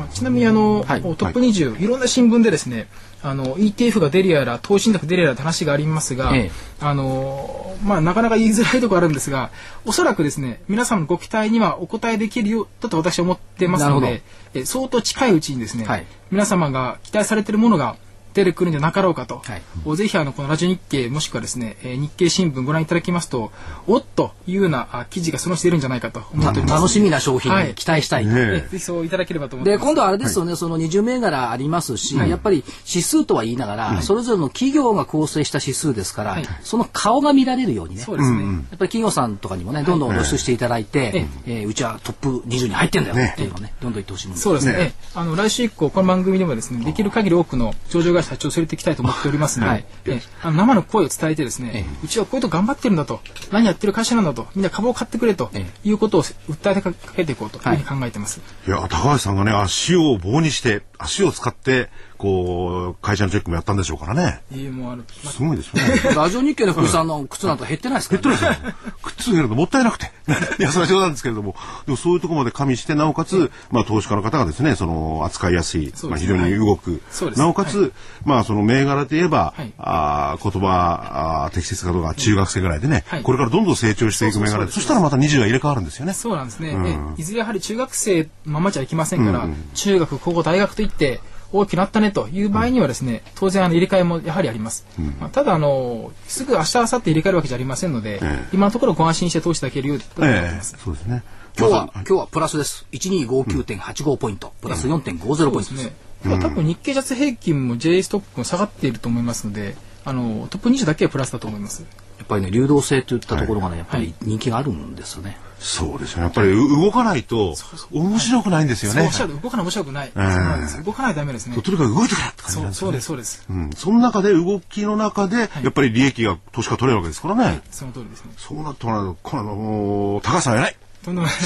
[0.00, 1.02] まあちなみにあの、はい。
[1.02, 2.88] トップ20、い、ろんな新聞でですね
[3.22, 6.50] あの ETF が出るやら投資信託出るやらって話がありますが、ええ。
[6.80, 9.50] あのまあなかなか言いづらいところあるんですが
[9.84, 14.22] おそらくですね皆様のご期待にはお答えできるよだと私は思ってますので
[14.54, 16.06] え相当近いうちにですね、はい。
[16.30, 17.96] 皆様が期待されているものが
[18.34, 19.62] 出てくるんじゃなかろうかと、はい。
[19.84, 23.50] おぜひあのこのラジオ日経もしくはですね、えー日経新聞ご覧いただきますと
[23.86, 26.74] おっというようなあ記事がそのうち出るんじゃないかと思っております。
[26.74, 28.26] 楽しみな商品に期待したい。
[28.26, 28.68] ねえ。
[28.70, 29.86] ぜひそういただければと思ってで、ます。
[29.86, 36.46] 今度はあれですよね、その20銘柄ありますし、やっぱり指数とは言いながら、それぞれの企業が構成した指数ですから、はい。
[36.62, 38.02] その顔が見られるようにね。
[38.02, 44.74] そうですね、やっぱり企業さんとかにもね、どんどん露出していただいて、えーうちはトップ20に入ってんだよっていうのをね、どんどん言ってほしいもんですそうですね。
[44.78, 49.84] ええあの来週以降この番組でもですね、できる限り多くの上場会社社長を連れていきたいと思っておりますので、はい。
[50.06, 58.40] ええあの生の声を伝えてですね、うちはこういうとこ頑張ってるんだと、何やってる会社なんだと、みんな株を買ってくれとえいうことを訴えてかけていこうというふうに考えてます。
[58.66, 64.42] いや、高橋さんがね、足を棒にして、足を使って、こう、会社のチェックもやったんでしょうからね。
[64.52, 65.04] いいもうある。
[65.24, 66.14] すごいですよね。
[66.14, 68.58] ラジオ日経の福井さんの靴なんか減ってないですから、ね。
[69.00, 70.12] くっつけるのもったいなくて。
[70.58, 71.54] い や、それは冗談ですけれども、
[71.86, 77.30] でもそういうところまで加味して、なおかつ、まあ、投資家の方がですね、その、扱いやすい、すねまあ、非常に動くそう。
[77.30, 77.94] ですなおかつ、
[78.26, 86.12] まあ、その銘柄で言えば、はいあー言葉あー適切かどうか中学生ぐらいでね、はいこれからどんどん成長していく銘柄で、そしたらまた20が入れ替わるんですよね。
[86.12, 86.76] そうなんですね。
[86.76, 91.20] ええいずれやはり中学生のままじゃいきませんから、中学、高校、大学といって、
[91.52, 94.86] 大きくなったねという場合にはですね、当然あの入れ替えもやはりあります。
[95.18, 100.76] まあ、ただあの、すぐ明日、明後日入れ替えるわけじゃありませんので、ええ今のところご安心して投資いただけるようだと思ってええます。
[100.82, 101.22] そうですね。
[101.58, 102.86] 今日は、今日はプラスです。
[102.92, 104.52] 1259.85ポイント。
[104.60, 105.84] プラス4.50ポイントです。
[105.84, 105.92] ね。
[106.24, 111.84] 今日は多分日経ジャス平均も J ストックも下がっていると思いますので、あの、トップ20だけはプラスだと思います。
[112.18, 115.38] やっぱりね、流動性といったところがね、やっぱり人気があるんですよね。
[115.62, 116.22] そうですね。
[116.22, 117.54] やっぱりう動かないと
[117.92, 119.42] 面白くないんですよねそうおっ。
[119.42, 120.10] 動かない面白くない。
[120.14, 120.82] そうなんです。
[120.82, 121.60] 動かないとダメですね。
[121.60, 123.22] とにかく動いてくれって感じなんそうですよそうね。
[123.22, 123.46] です、そうです。
[123.50, 127.60] うん、その中で動きの中で、やっぱり利益が投資家取れるわけですからね。
[127.70, 128.30] その通りですね。
[128.38, 130.76] そうなってもらうと、この高橋さん偉い。
[131.04, 131.36] とんでもない。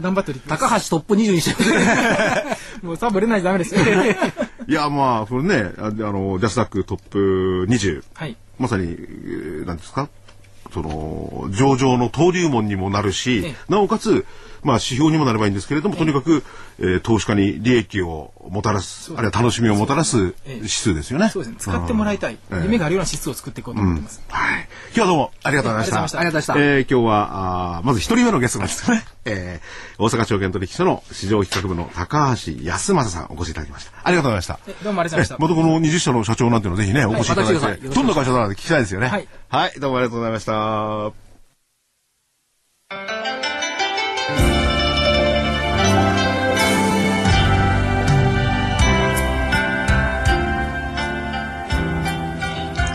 [0.00, 0.32] 頑張って。
[0.48, 1.62] 高橋トップ20にして。
[2.86, 3.80] もう多分売れないとダメですよ。
[4.68, 8.02] いや、まあ、これね、ああの、ジャスダックトップ20。
[8.14, 8.36] はい。
[8.58, 10.08] まさに、えーなんですか？
[10.72, 13.54] その、上場の登竜門にもなるし、え。
[13.68, 14.26] なおかつ、
[14.62, 16.44] まあ、指標にもなればいいんですけれども、とにかく、
[16.78, 21.28] えー投資家に利益をもたらす、あるいは楽しみをもたらすええ指数ですよね。
[21.28, 21.56] そうですね。
[21.58, 22.38] 使ってもらいたい。
[22.50, 24.22] うん夢があるような指数を作っていこうと思ってます。
[24.28, 24.68] はい。
[24.88, 26.18] 今日はどうもありがとうございました。
[26.20, 29.04] ありがとうございましたえー今日は、あーまず一人目のゲストなんですね。
[29.24, 33.90] えー大阪証券取引所の市場企画部の高橋康正さんお越しいただきました。
[34.04, 34.60] ありがとうございました。
[34.68, 39.08] えどうもありがとうございましたえまたこの20社の社長なんていうのをぜひね、お越しいただいて、どんな会社だなって聞きたいですよね。
[39.08, 39.28] はい。
[39.48, 41.12] はい、どうもありがとうございました。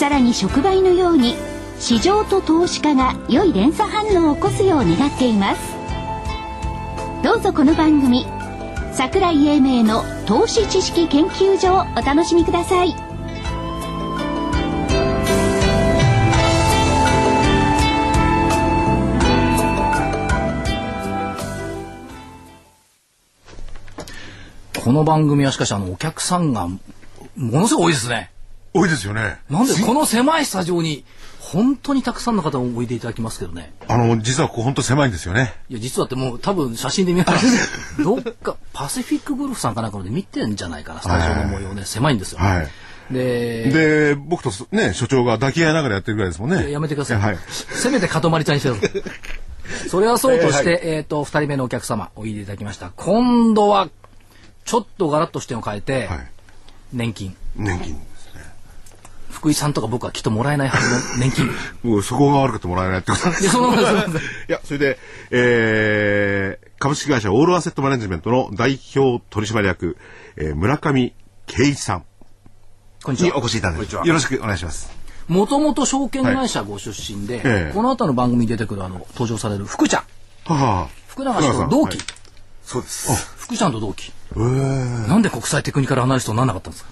[0.00, 1.34] さらに触媒のように
[1.78, 5.60] 市場と投資家が良い連鎖反応を起こすよう願っています
[7.22, 8.24] どうぞこの番組
[8.94, 12.94] 桜井英明の投資知識研究所をお楽しみください
[24.82, 26.80] この番組はしかしあのお客さんがも
[27.36, 28.32] のすごい多いですね。
[28.72, 29.38] 多いですよね。
[29.48, 31.04] なんでこの狭いスタジオに
[31.40, 33.72] 本当にたくさんの方をおいでいただきますけどね。
[33.88, 35.54] あの、実はここ本当狭いんですよね。
[35.68, 37.40] いや、実はってもう多分写真で見たら、
[38.04, 41.82] どっかパシフィックゴルフさんかなんかので見てんじゃないかな、スタジオの模様ね。
[41.84, 42.38] 狭いんですよ。
[42.38, 42.68] はい。
[43.12, 46.70] で、で、僕とね、所長が抱き合いながらやってるぐらいですもんね。
[46.70, 47.20] やめてください。
[47.20, 47.38] はい。
[47.48, 49.04] せめてかとまりちゃんにしてる。
[49.88, 52.92] それはそうとして、えっ、と、二人目のお客様、おいでいただきました。
[52.96, 53.88] 今度は、
[54.64, 56.30] ちょっとガラッと視点を変えて、はい。
[56.92, 57.36] 年金。
[57.56, 58.00] 年金。
[59.30, 61.50] 福井さんとか僕はきっともらえないはずの年金。
[61.90, 64.04] もうそこが悪くてもらえないってことなんですいや、そんなことない
[64.48, 64.98] や、それで、
[65.30, 69.96] えー、株式会社オールアセットマネジメントの代表取締役、
[70.36, 71.14] えー、村上
[71.46, 72.04] 圭一さん
[73.02, 73.38] こんにちは。
[73.38, 74.90] 越しいただいて、よろしくお願いします。
[75.28, 80.52] もともと証券会社ご出身で、ええこの後の番組に出てくるあの、登場される福ちゃん。
[80.52, 81.98] はは福永氏と同期。
[82.64, 83.10] そうです。
[83.38, 84.12] 福ちゃんと同期。
[84.32, 86.90] えー、なんで国際テクニカルアナリストにならなかったんですか？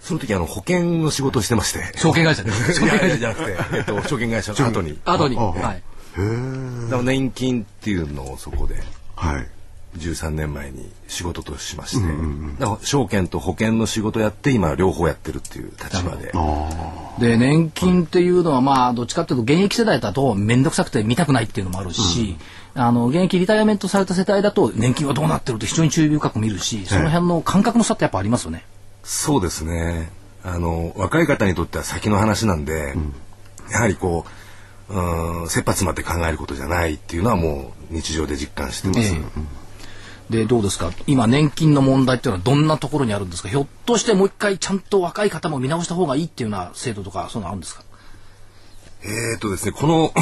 [0.00, 1.98] その時あの保険の仕事をしてまして。
[1.98, 2.50] 証券会社で。
[2.72, 4.98] 証券会社じゃなくて、えっと、証券会社の後に。
[5.04, 5.36] 後に。
[5.36, 5.82] ああはい。
[6.16, 8.82] だから年金っていうのをそこで
[9.14, 9.46] はい。
[9.96, 12.06] 13年前に仕事としまして、
[12.58, 16.32] だから証券と保険の仕事やって今両方やってるっていう立場で。
[17.18, 22.36] で、年金っていうのは、まあ、どっちかっていうと、現役世代だと、めんどくさくて見たくないっていうのもあるし、
[22.74, 28.64] あの、現役リタイアメントされた世帯だと、年金はどうなってるって非常に注意深く見るし、その辺の感覚の差ってやっぱありますよね。
[29.10, 30.10] そうですね。
[30.44, 32.94] あの、若い方にとっては先の話なんで、
[33.72, 34.26] やはりこ
[34.90, 39.14] う、うん、切羽詰まって考えることじゃないっていうのはもう日常で実感してます。
[39.14, 39.22] え
[40.28, 40.92] で、どうですか？
[41.06, 43.48] 今、年金の問題っていうのはどんなところにあるんですか？
[43.48, 47.82] ひょっとしてもう一回ちゃんと若い方も見直した方がいいっていうような制度とか、そういうのあるんですか？
[49.04, 50.12] えーとですね、この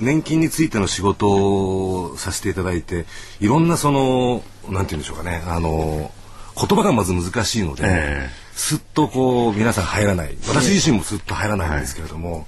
[0.00, 3.06] 年金についての仕事をさせていただいて
[3.40, 5.42] いろんなそのなんて言うんでしょうかね。
[5.48, 6.12] あの
[6.56, 10.36] 言葉がまず難しいので、えすっとこう皆さん入らない。
[10.48, 12.46] 私自身もすっと入らないんですけれども、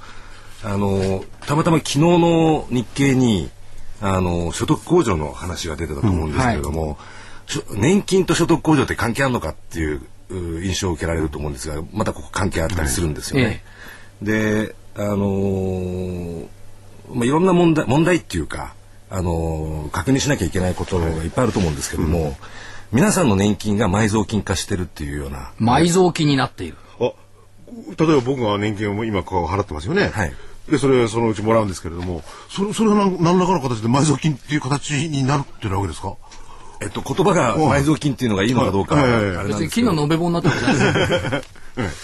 [0.62, 3.50] あのたまたま昨日の日経に
[4.00, 6.98] あの所得控除の話が出てたと思うんですけれども、
[7.46, 13.62] しょ年金と所得控除って関係あるのかっていうう印象を受けられると思うんですがまたここ関係あったりするんですよね。
[14.22, 16.46] であのー
[17.12, 18.74] まあ、いろんな問題問題っていうか、
[19.10, 22.36] あのー確認しなきゃいけないことがいっぱいあると思うんですけども、
[22.94, 25.50] 皆さんの年金が埋蔵金化してるっていうような。
[25.60, 26.76] 埋蔵金になっている。
[27.00, 27.12] あ、
[27.98, 30.08] 例えば僕が年金を今こう払ってますよね。
[30.08, 30.32] はい。
[30.70, 36.14] で、それそのうちもらうんですけれども、それ、それは何何らかの形で埋蔵金っていう形になるっていうわけですか？
[36.82, 39.30] えっと、言葉が埋蔵金っていうのがいいのかどうかははい。
[39.36, 41.84] は別に金の延べ棒になってるじゃないです うん。
[41.84, 41.94] はい。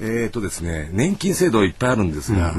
[0.00, 2.54] えーとですね、年金制度はいっぱいあるんですが、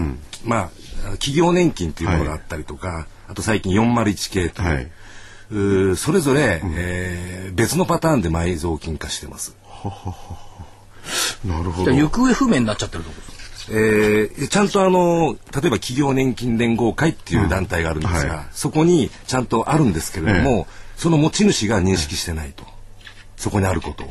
[0.46, 0.70] まあ、
[1.14, 4.92] 企業年金というものがあったりとか、あと最近401系という、はい
[5.96, 9.56] それぞれ、えー別のパターンで埋蔵金化してます。
[11.44, 11.92] なるほど。
[11.92, 13.76] 行方不明になっちゃってるところ。
[13.76, 18.30] えーちゃんとあの例えば企業年金連合会っていう団体があるんですが、うん。
[18.30, 18.46] はい。
[18.52, 22.64] そこにちゃんとあるんですけれども、えその持ち主が認識してないと、
[23.36, 24.08] そこにあることを。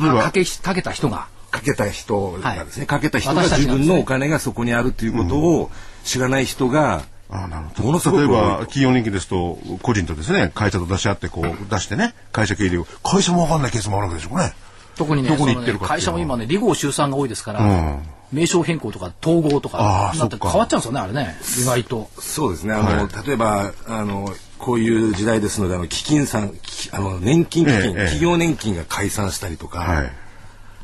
[0.00, 1.26] 例えば、かけ、かけた人が。
[1.50, 2.86] かけた人がですね、はい。
[2.86, 5.70] かけた人が自分のお金がそこにあるということを
[6.04, 7.84] 知らない人が、あなるほど。
[7.84, 14.52] ものすごく例えば、企業年金ですと、個人とですね、会社と出し合って、こう、出してね、会社経理を、会社もわかんないケースもあるわけでしょうね。
[14.96, 17.98] 特にね、どこに行そのねってるかっていうのは会社も今ね、離合集散が多いですから、うん
[18.32, 21.36] 名称変更とか統合とか変わっちゃうんですよね、あれね。
[21.60, 22.08] 意外と。
[22.20, 30.12] そうですねあの、例えばあのこういう時代ですのであの基金さんきあの年金基金、ええええ企業年金が解散したりとか、はい。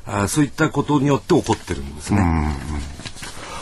[0.07, 2.21] あそういったことによって起こってるんですね。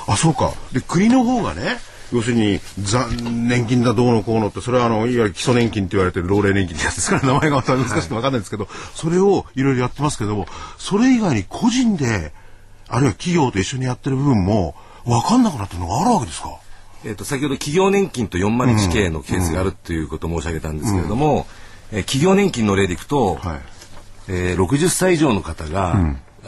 [0.07, 0.53] あ、そうか。
[0.73, 1.79] で、国の方がね、
[2.15, 10.47] 要するに、ざ年金だどうのこうのって、それはあの、いわゆる基礎年金って言われてる老齢年金ってやつですから、名前が難しくてわかんないんですけど、それをいろいろやってますけども、
[10.79, 12.33] それ以外に個人で、
[12.89, 14.75] あるいは企業と一緒にやってる部分も、
[15.05, 16.49] わかんなくなってるのがあるわけですか？
[17.05, 21.47] えっと先ほど企業年金と 401K のケースがあるということを申し上げたんですけれども、
[21.93, 23.61] えー企業年金の例でいくと、はい。
[24.29, 25.97] えー60歳以上の方が、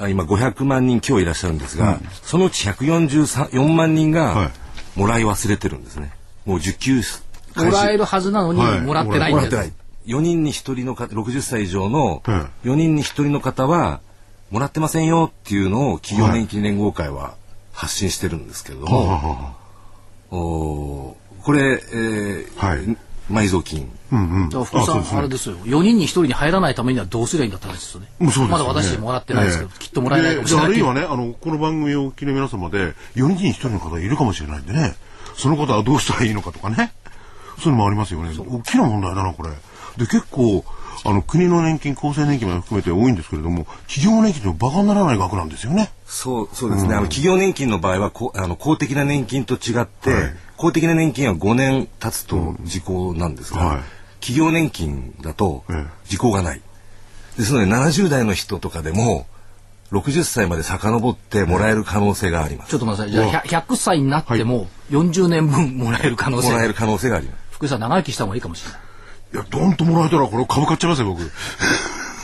[0.00, 4.50] あ今500万人今日いらっしゃるんですが、そのうち144万人はが
[4.96, 6.12] もらい忘れてるんですね。
[6.44, 7.02] もう受給
[7.56, 9.50] もらえるはずなのに、はいもらってないんです。
[9.50, 9.72] もらってない。
[10.06, 14.00] 4人に1人の方、60歳以上のうん4人に1人の方は、
[14.50, 17.34] もらってませんよっていうのを企業年金連合会は
[17.72, 19.54] 発信してるんですけれども、はあは
[20.30, 22.96] おこれ、えーはい
[23.30, 24.48] 埋蔵金、あうんうん。
[24.48, 25.56] だから福井さん、あれですよ。
[25.56, 28.08] 4人に1人に入らないためにはどうすりゃいいんだって話ですよね。
[28.18, 34.94] もうそうですよねまだ私もらってないですけど、ええきっともらえないかもしれないであるいはね、あの、この番組をお聞きの皆様で、4人に1人の方いるかもしれないんでね、
[35.36, 36.92] その方はどうしたらいいのかとかね、
[37.58, 38.30] そういうのもありますよね。
[38.38, 39.50] 大きな問題だな、これ。
[39.96, 40.64] で、結構、
[41.04, 45.90] あの、国の年金、厚生年金まで含めて多いんですけれども、企業年金ってバカにならない額なんですよね。
[46.06, 53.80] そうそうですね、あの企業年金の場合はこあの公的な年金と違って、公的な年金は5年経つと時効なんですが、はい
[54.26, 56.60] 企業年金だとええ時効がない。
[57.36, 59.26] ですので70代の人とかでも
[59.92, 62.70] 60歳まで遡ってもらえる可能性があります。
[62.70, 63.48] ちょっと待ってください。
[63.48, 67.38] じゃあ、100 100歳になっても、40年分もらえる可能性もらえる可能性があります。
[67.52, 68.80] 福井さん、長生きした方がいいかもしれない。
[69.36, 71.22] いや、ドンともらえたら、これ株買っちゃいますよ、僕。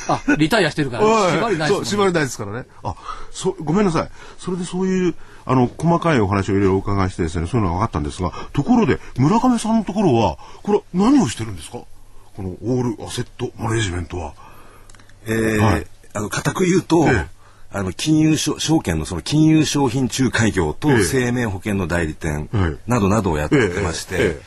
[0.08, 2.06] あ、リタイアしてるから、縛りないそう、ですもんね。
[2.06, 2.66] 縛りないですからね。
[2.82, 2.94] あ、
[3.30, 4.10] そ、ごめんなさい。
[4.38, 11.78] それでそういう、あの、細かいお話をいろいろお伺いしてですね、そういうのが分かったんですが、ところで、村上さんのところは、これは何をしてるんですか？
[12.34, 14.32] このオールアセットマネジメントは。
[15.26, 17.26] えーはいあの固く言うと、ええ
[17.74, 24.38] あの金融証証券のその金融商品仲介業とええ生命保険の代理店はいなどなどをやってまして、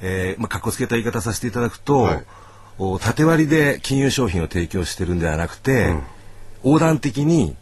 [0.00, 2.24] えーまあ、かっこつけた言い方させていただくと、はい。
[2.78, 5.94] お縦割りで金融商品を提供してるんではなくて、
[6.64, 7.54] 横断的に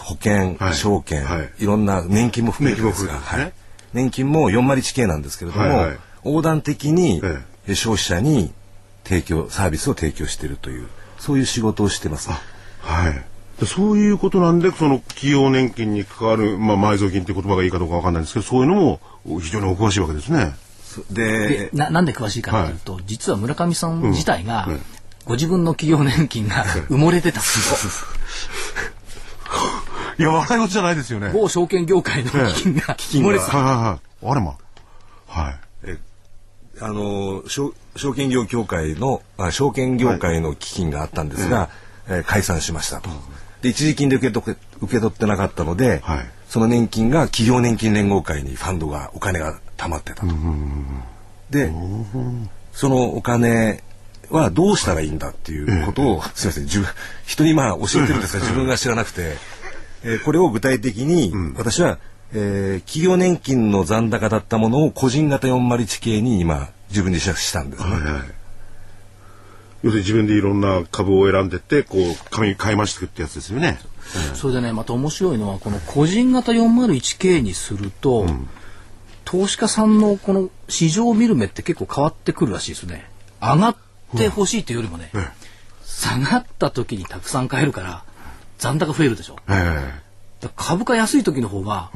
[0.00, 0.74] 保険、はい。
[0.74, 1.50] 証券、はい。
[1.58, 3.42] い、ろんな年金も含めてですが、年金も含めてですね。
[3.42, 3.52] はい。
[3.92, 5.98] 年金も4割地形なんですけれども、はいはい。
[6.24, 7.20] 横断的に
[7.66, 8.52] え消費者に
[9.04, 10.88] 提供サービスを提供しているという
[11.18, 12.30] そういう仕事をしてます。
[12.80, 13.24] はい。
[13.60, 19.00] でそういうことなんで、その企業年金に関わる、まあ、埋蔵金っていう言葉がいいかどうかわかんないんですけど、そういうのも
[19.40, 20.52] 非常にお詳しいわけですね。
[21.10, 24.68] ででななんで詳しいかというと、実は村上さん自体が、
[25.24, 28.08] ご自分の企業年金が埋もれてたんですよ。
[30.18, 31.30] いや、笑い事じゃないですよね。
[31.32, 33.56] 某証券業界の基金が埋もれてた。
[33.56, 34.30] はいはいはい。
[34.30, 34.56] あれま。
[35.28, 35.54] はい。
[36.80, 41.68] あの証証券業協会のあ証券業界の基金があったんですが、
[42.08, 43.10] えー解散しましたと。
[43.60, 50.22] で一時金で受け取受け取ってなかったので、はいその年金が企業年金連合会にファンドがお金が貯まってた。
[50.22, 50.26] と。
[51.50, 51.72] で
[52.72, 53.82] そのお金
[54.30, 56.88] はどうしたらいいんだっていうことを、 すみません自分
[57.26, 59.36] 人にまあ教えてるんですが自分が知らなくて、
[60.04, 61.98] えーこれを具体的に私は、
[62.32, 68.22] えー企業年金の残高だったものを個人型401地形に今自分でしたんですね、はいはい。
[69.82, 73.80] 要するに自分でいろんな株を選んでって、こう、紙買い増していくってやつですよね。
[74.34, 78.26] それでねまた面白いのはこの個人型 401K にすると、
[79.32, 83.08] 投資家さんのこの市場を見る目って結構変わってくるらしいですね。
[83.40, 83.76] 上がっ
[84.16, 85.26] てほしいっていうよりもね、え
[85.86, 88.04] 下がった時にたくさん買えるから
[88.58, 89.36] 残高増えるでしょ。
[89.48, 89.52] え。
[89.54, 89.54] え。
[89.54, 89.92] だか
[90.48, 91.90] ら株価安い時の方が、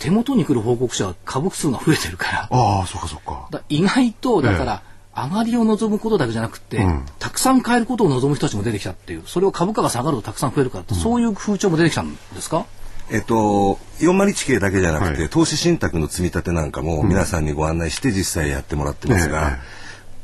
[0.00, 3.48] 手元に来る報告者は株数が増えてるからああ、そっかそっか。
[3.50, 4.82] だ意外とだから、
[5.16, 6.86] 上がりを望むことだけじゃなくて、
[7.18, 12.66] たくさん買えることを望む人たちも出てきたっていうそれを株価が下がるとたくさん増えるからって、そういう風潮も出てきたんですか？
[13.10, 15.28] えっと401地形だけじゃなくて、はい。
[15.28, 19.58] 投資信託の積み立てなんかも皆さんにご案内して実際やってもらってますが、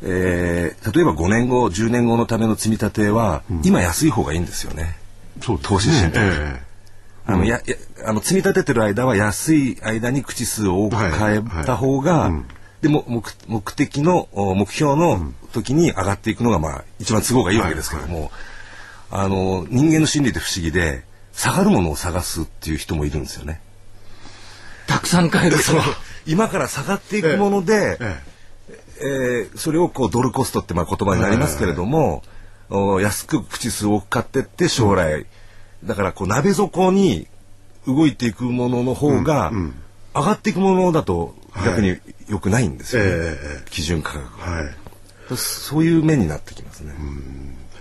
[0.02, 4.96] えー例えば5年後10年後のための積み立ては、今安い方がいいんですよね。
[5.56, 5.58] ね。
[5.62, 6.18] 投資信託。
[6.20, 6.72] え
[7.24, 12.32] あの、や、や、あの、積み立ててる間は安い間に口数を多く変えた方が、
[12.80, 18.32] でも、目、目的の、お目標の時に上がっていくのが、まあ、一番都合がいいわけですけども、
[19.10, 23.60] あの、人間の心理って不思議で、下がるものを探すっていう人もいるんですよね。
[24.86, 25.62] たくさん買えると
[26.26, 28.32] 今から下がっていくもので、ええ。
[29.52, 32.22] ーそれをこうドルコストってまあ言葉になりますけれども、
[32.70, 35.26] お安く口数を多く買ってって将来、
[35.84, 37.26] だからこう鍋底に
[37.86, 39.52] 動いていくものの方が、
[40.14, 44.74] 上がっていくものだと逆に良くないんですよね、ええ基準価格が、はい。
[45.36, 46.94] そういう面になってきますね。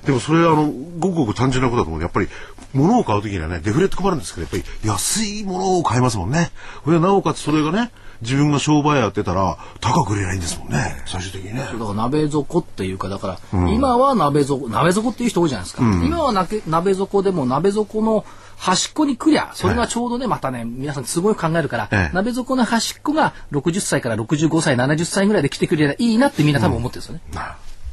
[0.06, 1.98] でもそれあのごくごく単純なことだと思う。
[1.98, 2.28] んでやっぱり
[2.74, 6.52] 物を買う時にはねデフレって困るんですけどやっぱり安いものを買いますもんね。
[6.84, 11.04] これなおかつそれがね自分が商売やってたら高く売れないんですもんね。
[11.08, 11.62] 最終的にね。
[11.62, 18.24] だから鍋底っていうかだから、今は鍋底鍋底っていう人多いじゃないですか、今はなけ鍋底でも鍋底の
[18.58, 22.16] 端っこに来りゃそれがちょうどね、またね皆さんすごい考えるから、ええ。
[22.16, 27.21] 鍋底の端っこが60歳から65歳70歳ぐらいで来てくれりゃいいなってみんな多分思ってるんですよね、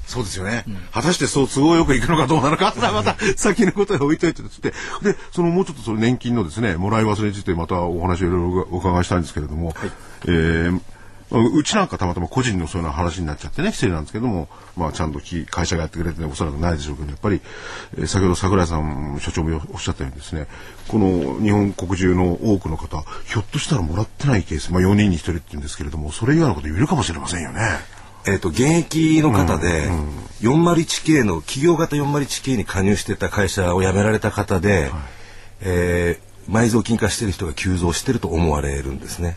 [0.09, 4.71] そうですよね、果たしてそう都合よくいくのかどうなのかまた先のことで置いといてつって
[5.03, 9.75] でそのもうちょっとその年金のですねもらい忘れについてまたお話をいろいろお伺いしたいんですけれども、
[10.25, 10.81] えー
[11.31, 17.43] うちなんかたまたま個人のそういう話になっちゃってね、失礼なんですけども、まあちゃんとき会社がやってくれてね、おそらくないでしょうけど、やっぱり、
[17.99, 20.47] えー先ほど桜井さん所長もおっしゃったようにですね、
[20.89, 27.61] この日本国中の多くの方、ひょっとしたらもらってないケース、まあ4人に1人って言うんですけれども、それ以外のこと言えるかもしれませんよね。
[28.29, 29.91] えっ、と、現役の方で、
[30.41, 34.91] 401K の企業型 401K に加入してた会社を辞められた方で、
[35.61, 39.37] えー埋蔵金化してる人が急増してると思われるんですね。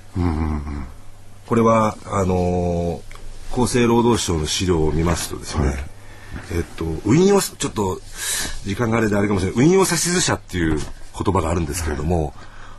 [1.46, 3.12] これは、あのー
[3.54, 5.74] 厚生労働省の資料を見ますとですね、
[6.54, 8.00] えっと、運用、ちょっと、
[8.64, 12.34] 時間があれであれかもしれない、運用指図者っていう言葉があるんですけれども、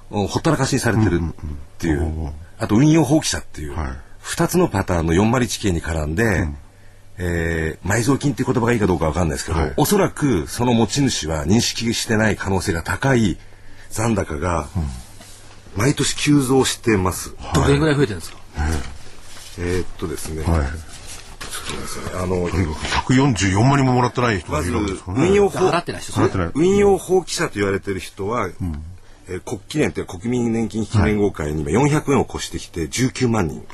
[0.08, 1.34] ほったらかしにされてるっ
[1.76, 6.48] ていう、あと運用放棄者っていう、はい二つのパターンの401系に絡んで、
[7.18, 9.74] えー埋蔵金っていう言葉がいいかどうかわかんないですけど、はい。
[9.76, 13.36] おそらくその持ち主は認識してない可能性が高い
[13.90, 14.68] 残高が、
[15.76, 17.34] 毎年急増してます。
[17.54, 18.38] どれぐらい増えてるんですか？
[19.58, 19.84] えー。
[19.84, 20.60] っとですね、はい。
[22.22, 25.28] あの、とにかく144万人ももらってない人がいまずるわけですからね。
[25.28, 26.50] 運用法払ってない人払ってない。
[26.54, 33.64] 運用放棄者と言われてる人は、えー国記連という国民年金基金連合会に今400円を越してきて19万人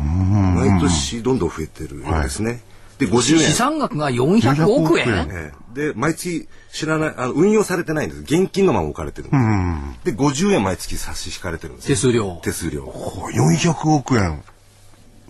[0.00, 2.62] 毎年どんどん増えてるようですね、
[2.98, 3.38] で50円。
[3.40, 5.60] 資産額が400億円？400億ええ。
[5.74, 8.22] で毎月知らないあの運用されてないんです。
[8.22, 9.36] 現金のまま置かれてるんで
[10.10, 11.88] す、で50円毎月差し引かれてるんです。
[11.88, 12.40] 手数料。
[12.42, 12.82] 手数料。
[12.82, 14.42] こう400億円。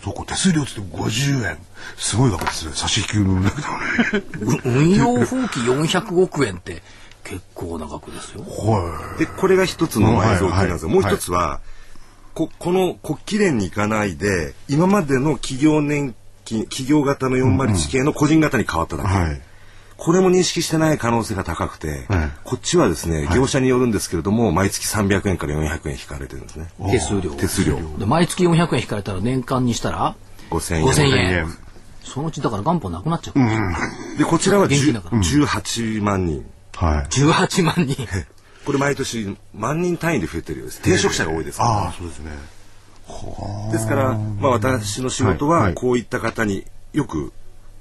[0.03, 1.59] そうか、手数料って言って50円。
[1.99, 2.73] すごい額ですね。
[2.75, 3.61] 差し引きのだけ
[4.39, 4.61] どね。
[4.65, 6.83] 運用放棄400億円って
[7.23, 8.43] 結構な額ですよ。
[8.43, 11.03] はでこれが一つの埋蔵金なんですよ、はい。
[11.03, 11.61] もう一つは、
[12.35, 16.15] ここの国記連に行かないで今までの企業年
[16.45, 19.13] 金企業型の401系の個人型に変わっただけ、い。
[19.13, 19.41] はい。
[19.97, 27.33] これも認識してない可能性が高くて、はいこっちはですね業者によるんですけれども、毎月300円から400円引かれてるんですね手数料。
[27.33, 30.17] 手数料で毎月400円引かれたら年間にしたら
[30.51, 31.49] 5000円5000 1000円円。
[32.03, 34.19] そのうちだから元本なくなっちゃう。
[34.19, 37.05] でこちらは10現金だから18万人はい。
[37.09, 38.07] 18万人。
[38.65, 40.83] これ毎年万人単位で増えてるようです。
[40.83, 41.71] 定職者が多いですから。
[41.71, 42.33] ああ、そうですね。
[43.73, 45.75] ですから、まあ、私の仕事はいははい。
[45.75, 47.33] こういった方によく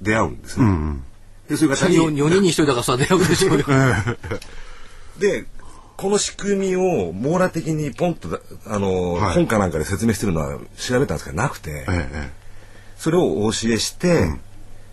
[0.02, 0.66] 出会うんですね。
[1.50, 3.66] でそういう方4に人に1人だからさ、出会うでしょうよ。
[5.20, 5.46] で
[5.98, 9.34] この仕組みを網羅的にポンとだあの、はい。
[9.36, 12.30] 本かなんかで説明してるのは調べたんですけどなくて、えええ
[12.98, 14.30] それをお教えして、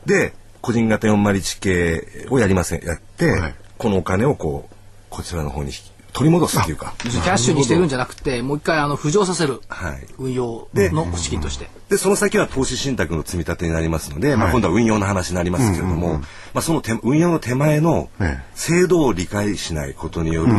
[0.05, 0.33] で
[0.63, 3.55] 個人型401系をやりませんやって、はい。
[3.79, 4.76] このお金をこう
[5.17, 5.73] こちらの方に
[6.13, 6.93] 取り戻すっていうか。
[6.99, 9.63] キャッシュにしてるんじゃなくて、もう一回あの浮上させる。
[9.67, 11.71] はい運用での資金として。
[11.89, 16.25] で、その先は投資信託の積み立てになりますので、まあ、はい今度は運用の話になりますけれども、ま
[16.57, 20.53] あ、その手運用の手前のええ制度を理解しないことによる、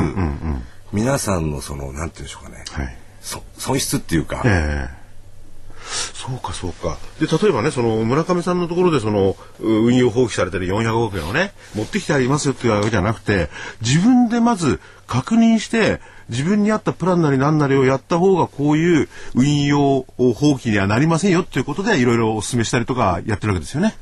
[0.91, 2.97] 皆さんのその、なんていうんでしょうかね、はい。
[3.21, 4.96] そ損失っていうか、ええ
[6.13, 6.97] そうか、そうか。
[7.19, 13.49] で、例えばね、その、村上さんのところで、その、運用放棄されてる400億円をね、持ってきてありますよっていうわけじゃなくて、
[13.81, 23.95] 自分でまず確認して、自分に合ったプランなり何なりをやった方が、こういう運用放棄にはなりませんよっていうことで、いろいろお勧めしたりとかやってるわけですよね。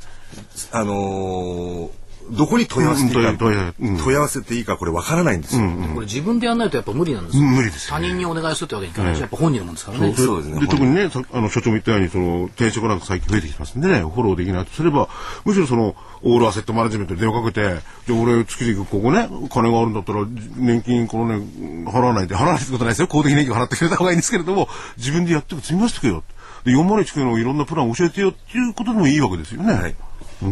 [0.72, 5.62] あのーどこに問い合わせていいか、うん問い合わせていいかこれわからないんですよ。
[5.94, 7.44] これ自分でやんないとやっぱ無理なんですよ。
[7.44, 10.14] うん無理ですよ他人にお願いするってわけにいかないし、やっぱ本人のもんですからね。
[10.16, 15.08] そうですねで特にね、さあの所長も言ったように、その転職なんか最近増えてきてますんでね、フォローできないとすれば、
[15.46, 21.46] むしろそのオールアセットマネジメントに電話かけて、じゃあ俺月々ここね、金があるんだったら、年金このね、
[21.86, 23.08] 払わないで、払わないってことないですよ。
[23.08, 24.68] 公的年金払ってくれた方がいいんですけれども、
[24.98, 26.24] 自分でやってく、積み出してくれよ。
[26.64, 29.74] で、401系のいろんなプラン教えてよっていうことでもいいわけですよね。
[29.74, 29.96] はい。
[30.40, 30.46] そ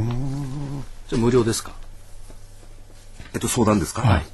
[1.14, 1.72] れ無料ですか？
[3.34, 4.02] えっと、相談ですか？
[4.02, 4.26] はい。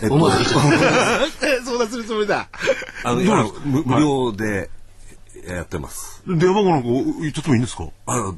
[0.00, 1.24] えっと、思わず言っちゃ
[1.60, 2.48] うそうだするつもりだ。
[3.04, 4.70] あの、今無無料で
[5.46, 6.22] やってます。
[6.26, 6.88] 電話番号なんか
[7.20, 7.88] 言っちゃってもいいんですか？
[8.06, 8.32] あ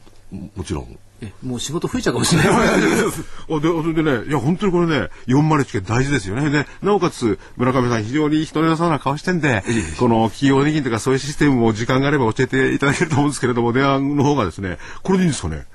[0.57, 0.99] もちろん。
[1.23, 2.49] えもう仕事増えちゃうかもしれない。
[2.57, 6.49] あで、それでね、いや、本当にこれね、401系大事ですよね。
[6.49, 9.63] で、なおかつ、村上さん非常に人の良さそうな顔してんで、
[9.99, 15.67] この企業年金とかそういうシステムを時間があれば教えていただけると思うんですけれども、電話の方がですね、これでいいんですかね？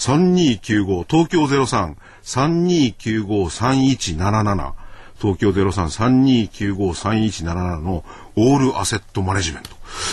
[0.00, 1.94] 3295、東京03、
[2.24, 4.72] 3295-3177、
[5.20, 8.02] 東京03-3295-3177の
[8.34, 9.68] オールアセットマネジメント。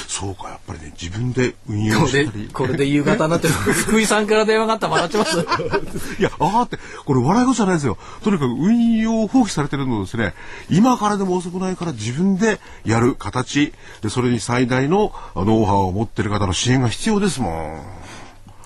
[0.07, 3.53] そうか、やっぱりね、自分で運用したり。、これで夕方になってる。
[3.63, 5.39] 福井さんから電話があったら笑っちゃいます。
[6.19, 7.97] いや、ああって、これ笑い事じゃないですよ。
[8.23, 10.33] とにかく運用放棄されてるのをですね、
[10.69, 13.71] 今からでも遅くないから自分でやる形、
[14.01, 17.85] で、それに最大のノウハウを持ってる方の支援が必要ですも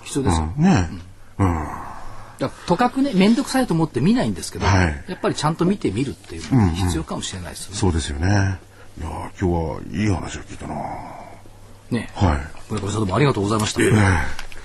[0.03, 0.51] 必要ですよ。
[0.57, 0.63] ん。
[0.63, 1.01] ねうん。
[2.39, 7.77] だとかくね、めんどくさいと思って見ないんですけど、はいやっぱりちゃんと見てみるっていうのが必要かもしれないですよね。
[7.77, 8.27] そうですよね。
[8.27, 10.75] いやー今日はいい話を聞いたな
[11.91, 12.09] ね。
[12.15, 12.71] はい。
[12.71, 13.79] 村上さんどうもありがとうございました。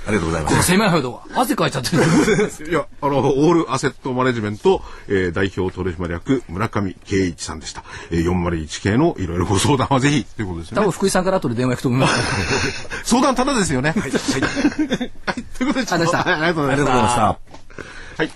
[0.06, 0.62] ありがとうございます。
[0.62, 2.02] 狭いほど汗かいちゃってる。
[2.70, 7.82] いや、あの、オールアセットマネジメント、えー代表取締役村上圭一さんでした。
[8.10, 10.90] えー、401系のいろいろご相談はぜひということですよね多分。
[10.92, 12.88] 福井さんから後で電話行くと思います。
[13.04, 13.90] 相談ただですよね。
[13.90, 14.00] はい。
[14.02, 14.12] はい。
[15.58, 17.20] ということで、ちょっとありがとうございましたはいありがとうございました。
[17.22, 17.38] は
[18.24, 18.30] い。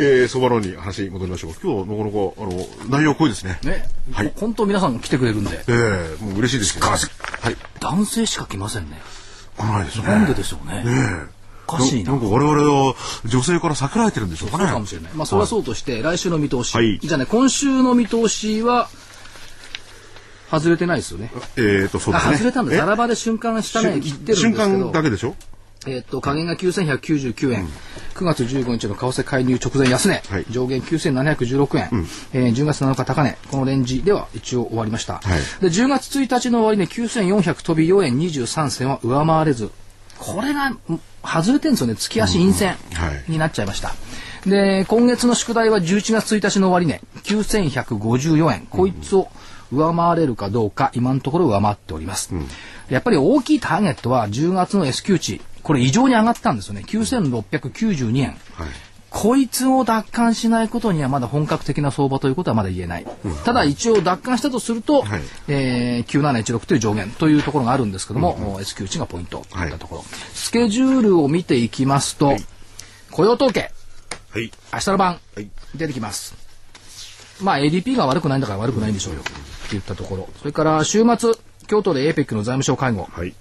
[0.00, 1.54] えー、そば論に話戻りましょう。
[1.60, 3.58] 今日、なかなか、あの、内容濃いですね。
[3.64, 3.88] ね。
[4.12, 6.92] はい本当皆さん来てくれるんで、えー、もう嬉しいですけど、ね。
[6.92, 7.56] はい。
[7.80, 9.00] 男性しか来ませんね。
[9.58, 10.04] 来ないですね。
[10.06, 10.84] なんででしょうね。
[11.66, 12.12] おかしいな。
[12.14, 12.94] んか我々は
[13.26, 14.64] 女性から避けられてるんでしょうかね。
[14.64, 15.12] そうかもしれない。
[15.14, 16.74] まあ、それはそうとして、来週の見通し。
[16.74, 18.88] はいじゃあね、今週の見通しは、
[20.50, 21.30] 外れてないですよね。
[21.56, 22.36] えーと、そうあ、ですね。
[22.38, 22.72] 外れたんだ。
[22.74, 22.76] え？
[22.78, 24.86] ザラバで瞬間下値切ってるんです瞬けど。
[24.86, 25.34] 間だけでしょ？
[25.86, 27.68] えっと、下限が9199円、
[28.14, 30.46] 9月15日の為替介入直前安値、はい。
[30.50, 35.14] 上限9716円、えー10月7日高値、このレンジでは一応終わりました。
[35.14, 35.62] はい。
[35.62, 38.18] で、10月1日の終値9400飛び4円。
[38.18, 39.70] 23銭は上回れず、
[40.18, 40.78] これがん
[41.24, 43.24] 外れてるんですよね、月足陰線はい。
[43.28, 43.94] になっちゃいました。
[44.46, 49.28] で、今月の宿題は11月1日の終値、9154円、こいつを
[49.70, 52.30] 上回れるかどうか、今のところ上回っております。
[52.88, 56.82] やっぱり大きいターゲットは10月の S q 値、これ異常に上がったんですよね。
[56.86, 58.28] 9692円。
[58.28, 58.36] はい。
[59.10, 63.06] こいつを奪還しないことにはまだ本格的な相場ということはまだ言えない。
[63.44, 70.04] ただ一応奪還したとすると、はいえー、9716という上限というところがあるんですけども、S q 値がポイントといったところ。
[70.32, 72.34] スケジュールを見ていきますと、
[73.10, 73.70] 雇用統計、
[74.30, 74.50] はい。
[74.72, 76.34] 明日の晩、はい出てきます。
[77.42, 79.20] まあ ADP が悪くないんだから悪くないんでしょうよ。
[79.20, 79.32] って
[79.72, 80.30] 言ったところ。
[80.38, 81.32] それから週末、
[81.66, 83.06] 京都で APEC の財務省会合。
[83.12, 83.34] はい。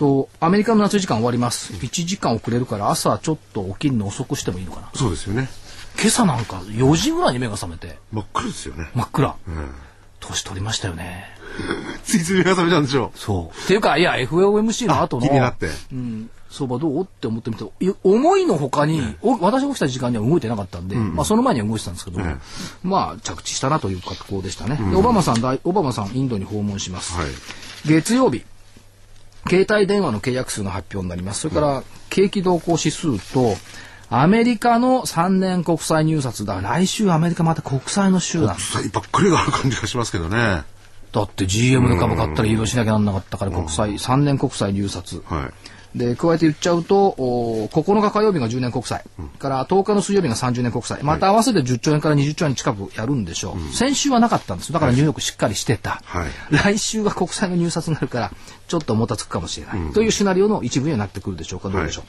[0.00, 1.74] と、アメリカの夏時間終わります。
[1.74, 4.90] 1時間遅れるから朝ちょっと起きるの遅くしてもいいのかな。
[4.94, 5.50] そうですよね。
[5.98, 8.88] 今朝なんか4時ぐらいに目が覚めて、真っ暗ですよね。
[8.94, 9.36] 真っ暗。
[9.46, 9.74] うん。
[10.20, 11.26] 年取りましたよね。
[12.04, 13.62] ついつい目が覚めちゃうんでしょそう。
[13.64, 15.68] っていうか、いや、FOMC の後の、気になって。
[15.92, 22.40] うん、相場どうって思ってみて、い思いのほかに、お私が起きた時間には動いてなかったんで、まあその前には動いてたんですけど、ん
[22.82, 24.76] まあ着地したなという格好でしたね。
[24.76, 27.12] でオバマさん大、オバマさんインドに訪問します。
[27.12, 27.28] はい。
[27.84, 28.44] 月曜日、
[29.48, 31.40] 携帯電話の契約数の発表になります。
[31.40, 33.56] それから、景気動向指数と、
[34.10, 36.60] アメリカの3年国債入札だ。
[36.60, 40.64] 来週アメリカまた国債の週なんですさばっかりがある感じがしますけどね。
[41.12, 45.22] だって GM の株買ったら移動しなきゃなんなかったから国債、3年国債入札。
[45.26, 45.98] はい。
[45.98, 49.02] で、加えて言っちゃうと、お9日火曜日が10年国債、
[49.40, 53.74] から10日の水曜日が30年国債、また合わせて10兆円から20兆円近くやるんでしょう。
[53.74, 56.00] 先週はなかったんですだからニューヨークしっかりしてた。
[56.04, 58.32] はい来週は国債の入札になるから、
[58.70, 59.78] ちょっともたつくかもしれない。
[59.92, 62.04] というシナリオの一部にはなってくるでしょうか、どうでしょう。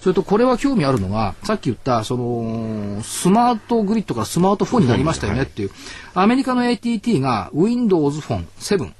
[0.00, 5.72] それと、これは興味あるのが、さっき言った、その、スマートグリッドからスマートフォンになりましたよねっていう、
[6.14, 8.92] アメリカの ATT が Windows Phone 7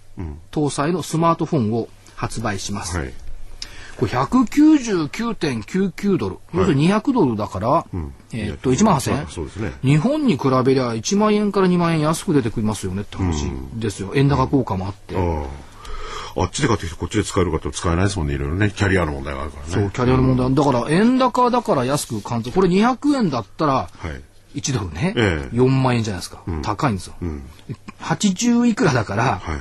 [0.50, 2.98] 搭載のスマートフォンを発売します。
[2.98, 3.12] はい。
[3.96, 7.86] これ199.99ドル、要するに200ドルだから、
[8.32, 9.26] えーっと1万8000円？
[9.28, 9.72] そうですね。
[9.82, 15.46] 日本に比べりゃ1万円から2万円安く出てきますよねって話ですよ、円高効果もあって、ああ。
[16.36, 18.34] あっちで買ってきてこっちで使えるかって使えないですもんね。
[18.34, 18.70] いろいろね。
[18.70, 19.72] キャリアの問題があるからね。
[19.72, 24.22] そうキャリアの問題、だから円高だから安く感じこれ200円だったらはい。
[24.56, 27.14] 1ドルね、ええ4万円じゃないですか、高いんですよ、
[28.00, 29.58] 80いくらだから、はい。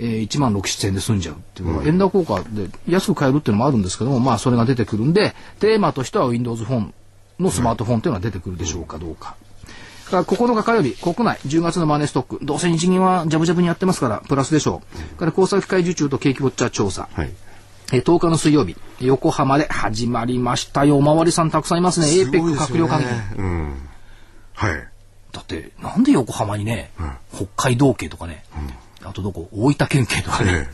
[0.00, 6.94] えー、1万6、7円で済んじゃうっていうのは、円高効果で安く買えるっていうのもあるんですけども、まあそれが出てくるんで、テーマとしては Windows フォン
[7.38, 9.36] のスマートフォンっていうのは出てくるでしょうかどうか。
[10.10, 14.82] から9日火曜日、国内10月のマネーストック、どうせ日銀はジャブジャブにやってますから、プラスでしょ
[15.14, 15.16] う。
[15.18, 17.08] から交際機会受注と景気ウォッチャー調査。
[17.12, 17.30] はい。
[17.92, 20.96] えー10日の水曜日、横浜で始まりましたよ。
[20.96, 22.06] おまわりさんたくさんいますね。
[22.06, 23.06] すごい APEC 閣僚会議。
[23.36, 23.88] うん。
[24.54, 24.88] はい。
[25.32, 26.90] だって、なんで横浜にね、
[27.34, 28.44] 北海道警とかね、
[29.04, 30.68] あとどこ、大分県警とかね、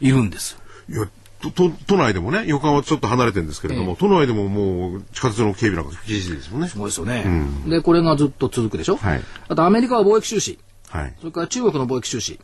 [0.00, 0.58] いるんですよ。
[0.90, 1.10] いや、と
[1.50, 6.68] 都都内でもね、横浜はちょっと離れてるんですけれども、ええ都内でももう地下鉄の警備なんか厳しいですもんね。
[6.68, 7.24] すごいですよね。
[7.66, 8.96] で、これがずっと続くでしょ？
[8.96, 10.58] はいあとアメリカは貿易収支。
[10.88, 11.14] はい。
[11.18, 12.38] それから中国の貿易収支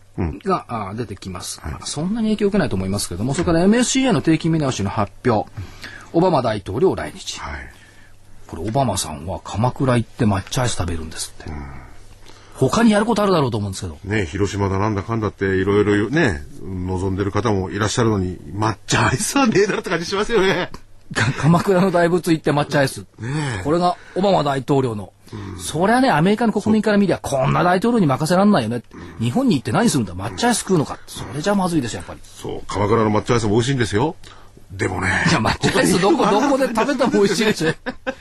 [0.45, 5.49] が、あ出てきます、まあそんなに影響を受けないと思いますけれども、それから MSCA の定期見直しの発表、
[6.13, 7.39] オバマ大統領来日。
[7.39, 7.73] はい。
[8.49, 11.51] これ、オバマさんは鎌倉行って抹茶アイス食べるんですって。
[12.69, 13.99] 他にやることあるだろうと思うんですけど。
[14.05, 20.71] ね、広島だなんだかんだっていろいろね、望んでる方もいらっしゃるのに、抹茶アイスはねえだろって感じしますよね。
[21.15, 23.07] か鎌倉の大仏行って抹茶アイス。
[23.65, 25.13] これがオバマ大統領の。
[25.59, 28.83] そりゃね、アメリカの国民から見りゃ、こんな大統領に任せらんないよね。
[29.21, 30.15] 日本に行って何するんだ？
[30.15, 30.99] 抹茶アイス食うのか。
[31.07, 32.21] それじゃまずいですよ、やっぱり。
[32.23, 34.17] そう、鎌倉の抹茶アイスも美味しいんですよ。
[34.71, 35.09] でもね。
[35.31, 37.73] いや、抹茶アイスどこ、どこで食べても美味しいですよ。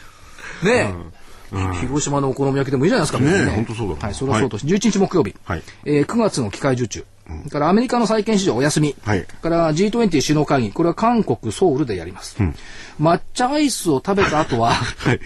[0.64, 0.94] ねえ、
[1.82, 3.20] 広島のお好み焼きでもいいじゃないですか。
[3.20, 7.06] ねえほんとそうだはい、それはそうとして、11日木曜日、はいえー9月の機械受注。
[7.52, 8.96] からアメリカの債券市場お休み。
[9.04, 10.72] はいから G20 首脳会議。
[10.72, 12.38] これは韓国ソウルでやります。
[13.00, 15.20] 抹茶アイスを食べた後は、 はい。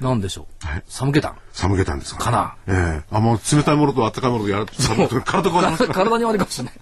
[0.00, 0.66] 何でしょう？
[0.66, 1.36] はい寒気たん。
[1.52, 2.24] 寒気たんですか？
[2.24, 4.66] かなええあ、もう冷たいものと温かいものとやる
[5.24, 5.50] 体。
[5.92, 6.74] 体に悪いかもしれない。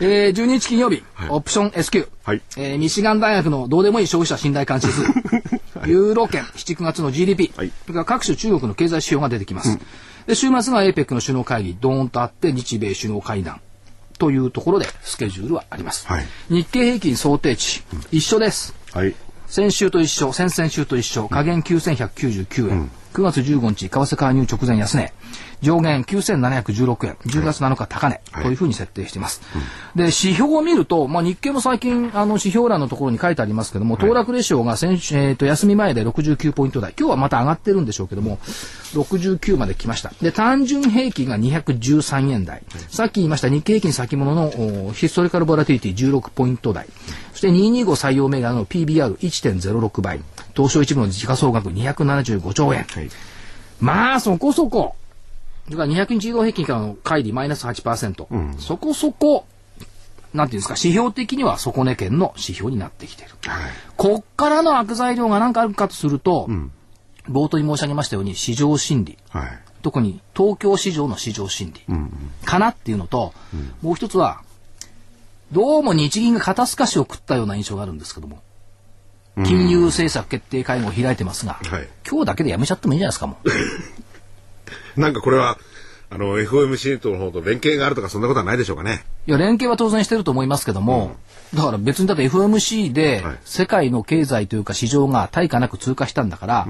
[0.00, 2.42] えー、12日金曜日、オプション S q はい。
[2.56, 5.02] えーミシガン大学のどうでもいい消費者信頼監視数、
[5.86, 7.72] ユーロ圏7、9月の GDP、はい。
[7.82, 9.78] それから各種中国の経済指標が出てきます。
[10.26, 13.60] で週末が APEC の首脳会議、ドーンとあって、日米首脳会談。
[14.18, 16.06] というところでスケジュールはあります。
[16.06, 16.26] はい。
[16.50, 17.82] 日経平均想定値、
[18.12, 18.74] 一緒です。
[18.92, 19.14] はい。
[19.46, 22.90] 先週と一緒、先々週と一緒、下限9199円。
[23.12, 25.12] 9月15日、為替介入直前安値。
[25.62, 27.16] 上限9716円。
[27.26, 28.20] 10月7日高値。
[28.42, 29.42] というふうに設定しています。
[29.94, 36.94] で、指標を見ると、まあ、日経も最近、あの、指標欄のところに書いてありますけども、騰落レシオが先週、えっ、と、休み前で69ポイント台。
[36.98, 38.38] 今日はまた上がってるんでしょうけども、
[38.94, 40.12] 69まで来ました。
[40.22, 42.62] で、単純平均が213円台。
[42.88, 46.86] さっき言いました日経平均先物のおヒストリカルボラティリティ16ポイント台。
[47.40, 50.20] そして225採用銘柄の PBR1.06 倍。
[50.54, 52.84] 東証一部の時価総額275兆円。
[52.84, 53.08] はい。
[53.80, 54.94] まあ、そこそこ。
[55.70, 58.58] だから200日移動平均からの乖離マイナス8%。
[58.58, 59.46] そこそこ、
[60.34, 63.32] なんていうんですか、指標的には底値圏の指標になってきている。
[63.46, 63.70] はい。
[63.96, 66.46] こっからの悪材料が何かあるかとすると、
[67.26, 69.16] 冒頭に申し上げましたように市場心理。
[69.30, 69.58] はい。
[69.80, 71.80] 特に東京市場の市場心理
[72.44, 73.32] かなっていうのと、
[73.80, 74.42] もう一つは、
[75.52, 78.40] どうも日銀が肩透かしを食ったような印象があるんですけども、
[79.44, 83.38] 金融政策決定会合を開いてますが、はい今日だけでやめちゃってもいいんじゃないですかも
[84.96, 85.00] う。
[85.00, 85.58] なんかこれは、
[86.08, 89.04] あの、FOMC との方と連携があるとかそんなことはないでしょうかね。
[89.26, 91.16] いや、連携は当然してると思いますけども、
[91.54, 96.68] だから別にだって FOMC ではい世界の経済というか市場が対価なく通過したんだから、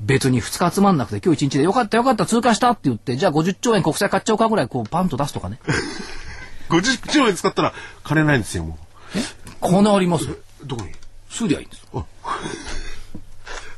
[0.00, 5.58] 別に2日集まんなくて今日1日でよかったよかった通過したって言って、じゃあ50兆円国債買っちゃおうかぐらいこうパンと出すとかね。
[6.68, 7.72] 50兆円使ったら
[8.04, 8.78] 金ないんですよ、も
[9.60, 10.26] 金あります？
[10.64, 10.92] どこに？
[11.30, 11.86] すりゃいいんです。
[11.92, 12.06] よ。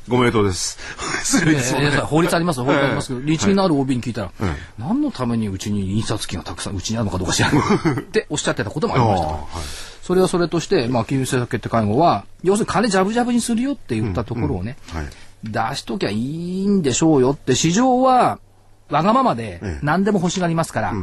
[0.07, 0.79] ご名答です。
[1.23, 1.75] 失礼です。
[2.01, 7.61] 法律ありますよ、法律ありますけど、日銀のある OB に聞いたら、え何のためにうちに印刷機がたくさんうちにあるのかどうか知らない
[7.99, 9.27] っておっしゃってたこともありました。
[9.29, 9.39] から
[10.01, 15.05] それはそれとして、まあ、金融政策決定会合は、要するに金ジャブジャブにするよって言ったところをね、はい。
[15.43, 16.17] 出しときゃい
[16.63, 18.39] いんでしょうよって、市場は
[18.89, 19.79] わがままでええ。
[19.83, 20.93] 何でも欲しがりますから、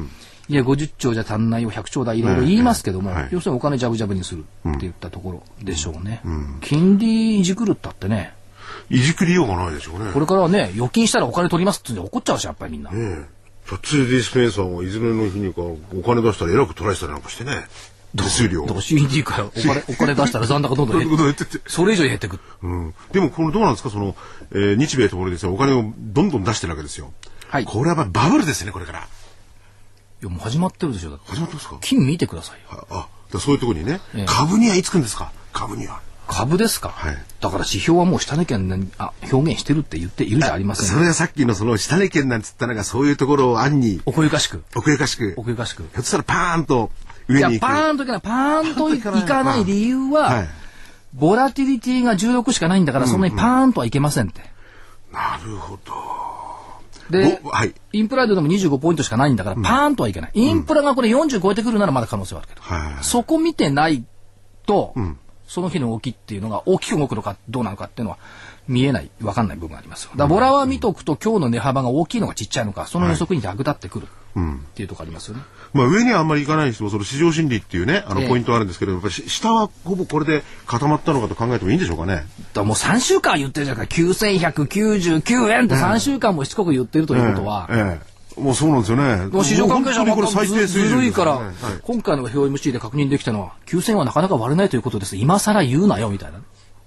[0.48, 6.20] いや、50兆じゃ足んないよ、100兆だ、いろいろ言いますけども、要するにお金ジャブジャブにするって言ったところでしょうね。
[6.60, 8.32] 金利いじくるったってね、
[8.90, 10.12] いじくりようがないでしょうね。
[10.12, 12.90] これからはね、預金したらお金取りますって怒っちゃうし、やっぱりみんな。
[12.90, 13.26] ねえ。
[13.68, 17.52] 2D スペンサーがいずれの日にかお金出したらえらく取られてたりなんかしてね。
[18.16, 18.64] 手数料。
[18.80, 22.42] CD からお金 お金出したら残高どんどん減ってそれ以上減ってくる。
[22.62, 23.90] うん、でもこのどうなんですか？
[23.90, 24.14] その、
[24.52, 27.12] えー日米ともにですねお金をどんどん出してるわけですよ。
[27.48, 29.08] はいこれはバブルですねこれから。
[30.22, 31.10] いや、もう始まってるでしょ。
[31.10, 31.78] だって始まってますか？
[31.80, 32.86] 金見てくださいよ。
[32.90, 35.32] あ、あだそういうところにね、ええ株にはいつくんですか？
[35.52, 36.00] 株には。
[36.28, 40.92] 株ですか、はいだから指標はもう下値圏にあ表現してるって言っているじゃありませんか。
[40.92, 44.64] それがさっきのその下値圏なんつったのがそういうところを暗に奥ゆかしく。
[44.74, 45.34] 奥ゆかしく。
[45.36, 45.84] 奥ゆかしく。
[45.84, 46.90] ひょっとしたらパーンと
[47.28, 47.70] いや上に、行く。
[47.70, 48.20] パーンといかない。
[48.22, 50.48] パーンといかない理由は、はい。
[51.14, 54.40] ボラティリティが16しかないんだから、そんなにパーンとはいけませんって。
[55.12, 55.92] なるほど。
[57.10, 57.74] でお、はい。
[57.92, 60.30] インプライドでも25ポイントしかないんだから、パーンとはいけない。
[60.34, 62.62] インプラがこれ40超えてくるならまだ可能性はあるけど。
[62.62, 63.04] はい。
[63.04, 64.04] そこ見てない
[64.66, 68.18] と、んその日の動きっていうのが大きく動くのかどうなのかっていうのは
[68.68, 70.10] 見えない、わかんない部分がありますよ。
[70.12, 75.42] だからボラは見とくと今日の値幅が大きいのかちっちゃいのか、その予測に逆立ってくるっていうところありますよね。
[75.72, 82.26] まあ上にはあんまり行かないにしても、その市場心理っていうね、あのええポイントあるんですけど、やっぱりし下はほぼこれで固まったのかと考えてもいいんでしょうかね。
[82.52, 89.28] だもう3週間言ってるじゃないか、9199円って3週間もしつこく言ってるということは、ええもうそうなんですよね。
[89.28, 95.16] もう市場関係者はもこれ最低水準ずるいから、今回の FOMC で確認できたのは、9000はなかなか割れないということです。
[95.16, 96.40] 今更言うなよ、みたいな。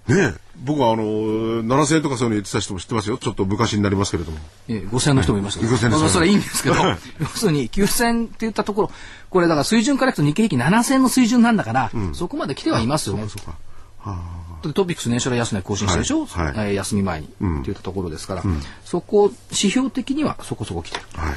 [0.09, 0.49] ねえ。
[0.61, 3.17] 僕はあの7000円とかそういうの言ってた人も知ってますよ。
[3.17, 4.39] ちょっと昔になりますけれども。
[4.67, 5.71] えー、5000の人もいましたけど。
[5.73, 6.75] 5000の人まあそれはいいんですけど、
[7.21, 8.91] 要するに9000って言ったところ、
[9.29, 13.27] これだから水準からいくと日経平均7000の水準なんだから、そこまで来てはいますよね。
[13.29, 13.57] そうか。
[13.99, 16.45] はだってトピックス年初来安値更新したでしょ、はい。
[16.47, 16.67] はい。
[16.69, 18.43] えー休み前に、って言ったところですから、
[18.83, 21.03] そこ、指標的にはそこそこ来てる。
[21.15, 21.33] あはい。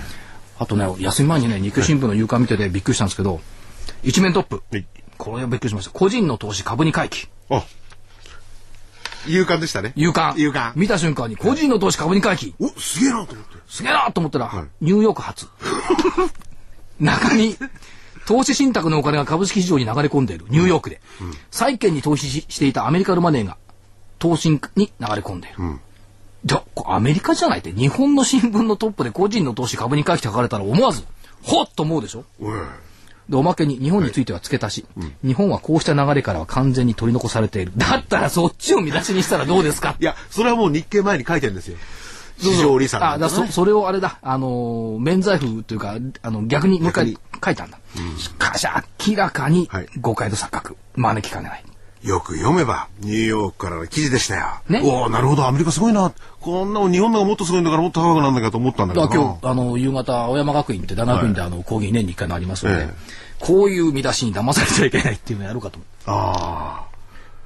[0.59, 3.41] あとね、休み前にね、日経新聞の夕刊見ててびっくりしたんですけど、
[4.03, 4.63] 一面トップ。
[4.71, 4.87] はい。
[5.19, 5.91] これはびっくりしました。
[5.93, 7.29] 個人の投資株に回帰。
[7.49, 7.65] あ
[9.27, 10.35] 勇敢でしたね夕刊。
[10.37, 12.55] 勇敢見た瞬間に、個人の投資株に回帰。
[12.59, 15.47] おすげえなと思ってすげえなと思ったら、はいニューヨーク発。
[17.01, 17.57] 中に、
[18.27, 20.47] 投資信託のお金が株式市場に流れ込んでいる。
[20.49, 21.01] ニューヨークで。
[21.51, 23.57] 債券に投資ししていたアメリカのマネーが、
[24.19, 25.79] 投信に流れ込んでいる。
[26.45, 31.03] じゃあ、こアメリカじゃないって、日本の新聞のトップで個人の投資株に回帰って書かれたら思わず、
[31.43, 32.25] ほっと思うでしょ？
[32.41, 32.59] おい
[33.33, 34.87] で、おまけに日本については付け足し、
[35.25, 37.73] 日本はこうした流れからは完全に取り残されている。
[37.77, 39.97] だったらそっちを見出しにしたらどうですか？
[39.99, 41.79] いや、それはもう日経前に書いてるんですよ。
[42.39, 47.79] 市場理さあ、だそ、それをあれだ、あのー、免罪符というか、あの、逆にもう一回書いたんだ。
[48.19, 48.67] しかし、
[49.09, 49.87] 明らかにはい。
[50.01, 51.65] 誤解と錯覚、招きかねない。
[52.03, 54.47] よく読めば、ニューヨークからの記事でしたよ。
[54.69, 54.83] ね。
[54.83, 56.13] おおなるほど、アメリカすごいな。
[56.41, 65.89] こんなもん日本の方がもっとすごいんだからもっと高くなんだかと思ったんだけど今日、あの、夕方、青山学院って大学院であの、講義年に一回のありますので、ええこういう見出しに騙されちゃいけないっていうのをやろうかと思う。
[66.07, 66.87] あ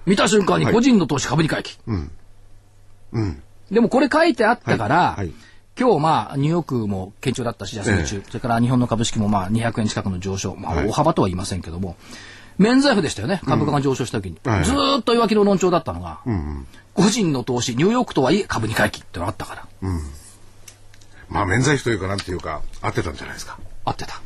[0.05, 0.75] 見た瞬間にはい。
[0.75, 1.79] 個人の投資株に回帰。
[1.91, 2.11] ん。
[3.13, 3.43] うん。
[3.71, 5.17] でもこれ書いてあったから、はい。
[5.21, 5.33] はい。
[5.79, 10.89] 今日まあニューヨークも堅調だったし、休み中、それから日本の株式もまあ200円近くの上昇、まあはい。
[10.89, 11.97] 大幅とは言いませんけども、
[12.59, 14.39] 免罪符でしたよね、株価が上昇した時に。
[14.45, 14.65] はい。
[14.65, 16.67] ずーっと弱気の論調だったのが、うんうん。
[16.93, 19.67] 個人の投資、ニューヨークとはいえ株に回帰ってのがあったから、
[21.31, 23.59] まあ免罪符というかなんていうか、合ってたんじゃないですか。
[23.87, 24.20] 合ってた。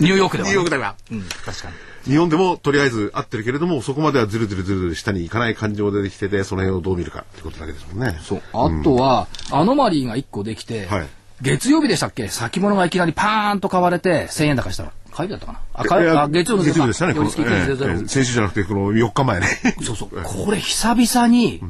[0.00, 0.94] ニューヨークでは、ニューヨークでは。
[1.10, 2.12] うん、確かに。
[2.12, 8.18] 日本でもとりあえず合ってるけれども、そこまではずるずるずるずる下に行かない感情でできてて、その辺をどう見るかってことだけですもんね。
[8.22, 8.42] そう。
[8.52, 11.08] あとは、アノマリーが1個できて、はい
[11.42, 12.28] 月曜日でしたっけ？
[12.28, 14.92] 先物がいきなりパーンと買われて、1000円高したら。
[15.10, 15.60] 火曜日だったかな？
[15.74, 17.12] あ、かいやあ月曜の月曜日でしたね。
[17.14, 17.40] このええ
[17.72, 19.46] 1.00ええ先週じゃなくて、この4日前ね。
[19.82, 20.08] そうそう。
[20.24, 21.62] これ久々に、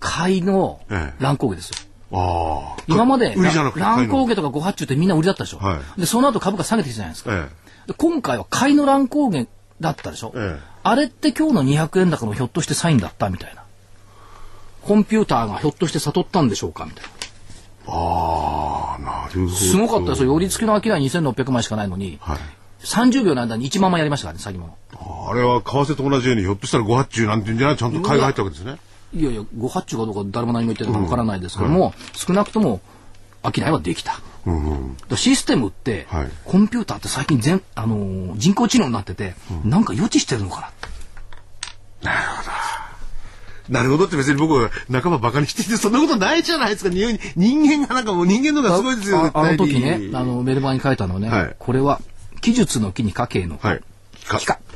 [0.00, 1.76] 買いのええ乱高下ですよ。
[2.12, 2.82] ああ。
[2.88, 3.34] 今まで、
[3.74, 5.58] 乱高下とかご発注ってみんな売りだったでしょ？
[5.58, 7.34] はで、その後株価下げてきたじゃないですか。
[7.34, 7.48] え
[7.88, 9.46] で今回は買いの乱高下
[9.80, 10.32] だったでしょ？
[10.36, 13.64] ええあれって今日の200円高のひょっとしてサインだったみたいな。
[14.82, 17.10] コンピューターがひょっとして悟ったんでしょうかみたいな。
[17.10, 17.12] え
[17.88, 19.56] ああ、なるほど。
[19.56, 20.32] すごかったですよ。
[20.32, 22.38] 寄り付きの商い2600万しかないのに、はい。
[22.84, 24.76] 30秒の間に1万枚やりましたからね、先物。
[24.92, 27.76] あれは為替と同じように、ひょっとしたらご発注なんていうんじゃない？
[27.76, 28.76] ちゃんと買いが入ったわけですね。
[29.16, 32.80] いやいや、ご発注かどうか誰も何も言ってるかわからないですけども、少なくとも
[33.42, 34.20] 商いはできた。
[34.46, 35.16] うんうん。
[35.16, 40.88] システムって、はいコンピューターって最近全、あのー人工知能になってて、なんか予知してるのかなって
[43.68, 46.90] なるほどって別に僕は仲間バカにしてて、そんなことないじゃないですか。
[46.90, 49.26] 人人間がなんかもう人間の方がすごいですよ。
[49.26, 52.00] ああの時ね、あのメルマガに書いたのはね、はいこれは
[52.42, 53.80] 技術の木に家計の、はい。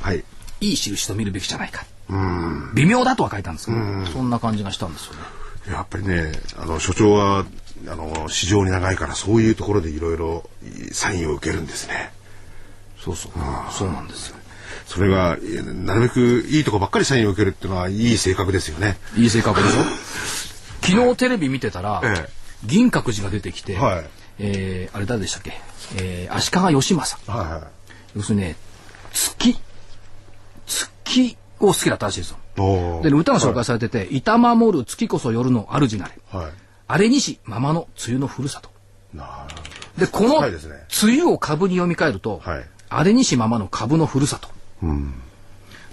[0.01, 0.23] はい。
[0.61, 1.85] いい印と見るべきじゃないか。
[2.73, 3.77] 微妙だとは書いたんですけど、
[4.11, 5.19] そんな感じがしたんですよね。
[5.73, 7.45] やっぱりね、あの、所長は、
[7.87, 10.49] あの、市場に長いから、そういうところでいろいろ
[10.91, 12.11] サインを受けるんですね。
[12.99, 13.31] そうそう。
[13.71, 14.35] そうなんですよ。
[14.87, 18.97] それが、えなるべくいいとこばっかりサインを受けるっていうのは、いい性格ですよね。
[19.15, 19.83] いい性格でしょ？
[20.85, 25.59] 昨日テレビ見てたら、ええ銀閣寺が出てきて、はいえーあれ誰でしたっけ、
[25.95, 27.31] えー、足利義政。
[27.31, 27.67] は
[28.15, 28.55] 要するにね、
[29.13, 29.57] 月、
[30.67, 31.37] 月
[31.67, 33.01] を好きだったらしいですよ。
[33.01, 36.13] で、歌が紹介されてて、板守る月こそ夜の主なれ。
[36.31, 36.51] はい。
[36.87, 38.69] あれにし、ままの梅雨のふるさと。
[39.13, 39.47] な
[39.97, 40.49] で、この、梅
[41.03, 44.49] 雨を株に読み替えると、はいあれにしままの株のふるさと。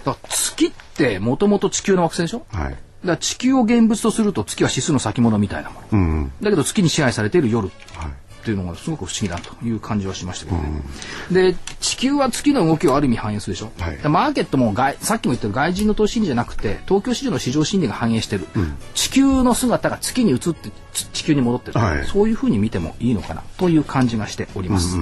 [0.03, 2.45] だから月ってもともと地球の惑星でしょ？
[2.51, 2.71] はい。
[2.71, 5.87] だから地球を現物とすると月は指数の先物みたいなもの。
[5.93, 6.31] うん。
[6.41, 8.11] だけど月に支配されている夜はい。
[8.49, 10.81] っていうのがすごく不思議だという感じはしましたけどね。
[11.31, 13.71] で、地球は月の動きをある意味反映するでしょ。
[13.79, 13.97] はい。
[13.97, 18.47] でマーケットも外さっきも言った外人の投資心理じゃなくて、東京市場の市場心理が反映してる。
[18.95, 22.05] 地球の姿が月に移ってつ地球に戻ってる、はい。
[22.05, 24.97] そういうふうに見てもいいのかなという感じがしております。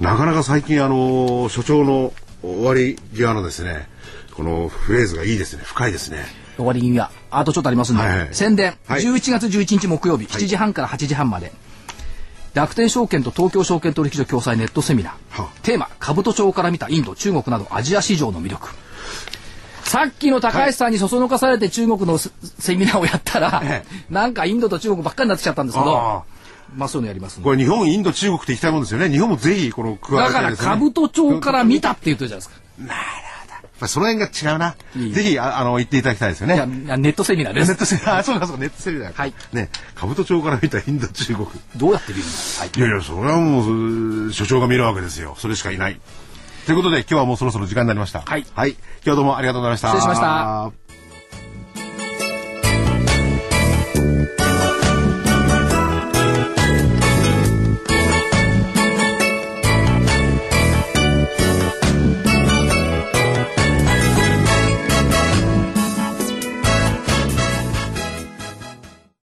[0.00, 2.12] なかなか最近、あの、所長の
[2.42, 3.88] 終わり際のですね、
[4.34, 5.62] このフレーズがいいですね。
[5.64, 6.24] 深いですね。
[6.56, 8.28] 終わりにはあとちょっとありますんで、はいはい。
[8.32, 9.02] 宣伝、はい。
[9.02, 11.52] 11月11日木曜日7時半から8時半まで、
[12.54, 18.68] 楽天証券と東京証券取引所共催ネットセミナー、はテーマ兜町から見たインド中国などアジア市場の魅力。
[19.84, 25.96] さっきの高橋さんにそそのかされて中国のセセミナーをやったら、えなんかインドと中国ばっかりになってきちゃったんですけど。
[25.96, 26.22] あ
[26.76, 29.08] まあそういうのやりますこれ日本、インド、中国って行きたいもんですよね。
[29.08, 30.90] 日本もぜひ、この、加わだからりたいですよね。
[30.92, 32.60] 兜町から見たって言ってるじゃないですか。
[32.78, 32.94] ま
[33.80, 34.74] あその辺が違うな。
[34.96, 36.54] いいぜひ、ああの、行っていただきたいですよね。
[36.54, 39.12] いやいやネットセミナーですネットセミナー、あそうかそうか、ネットセミナー。
[39.12, 39.34] はい。
[39.52, 41.46] ね、兜町から見たインド、中国。
[41.76, 42.30] どうやって見るの？
[42.60, 45.36] はいいやいや、それはもう、所長が見るわけですよ。
[45.38, 46.00] それしかいない。
[46.66, 48.20] ということで、今日はもうそろそろ時間になりました。
[48.20, 48.70] はいはい。
[48.70, 49.88] 今日はどうもありがとうございました。
[49.88, 50.87] 失礼しました。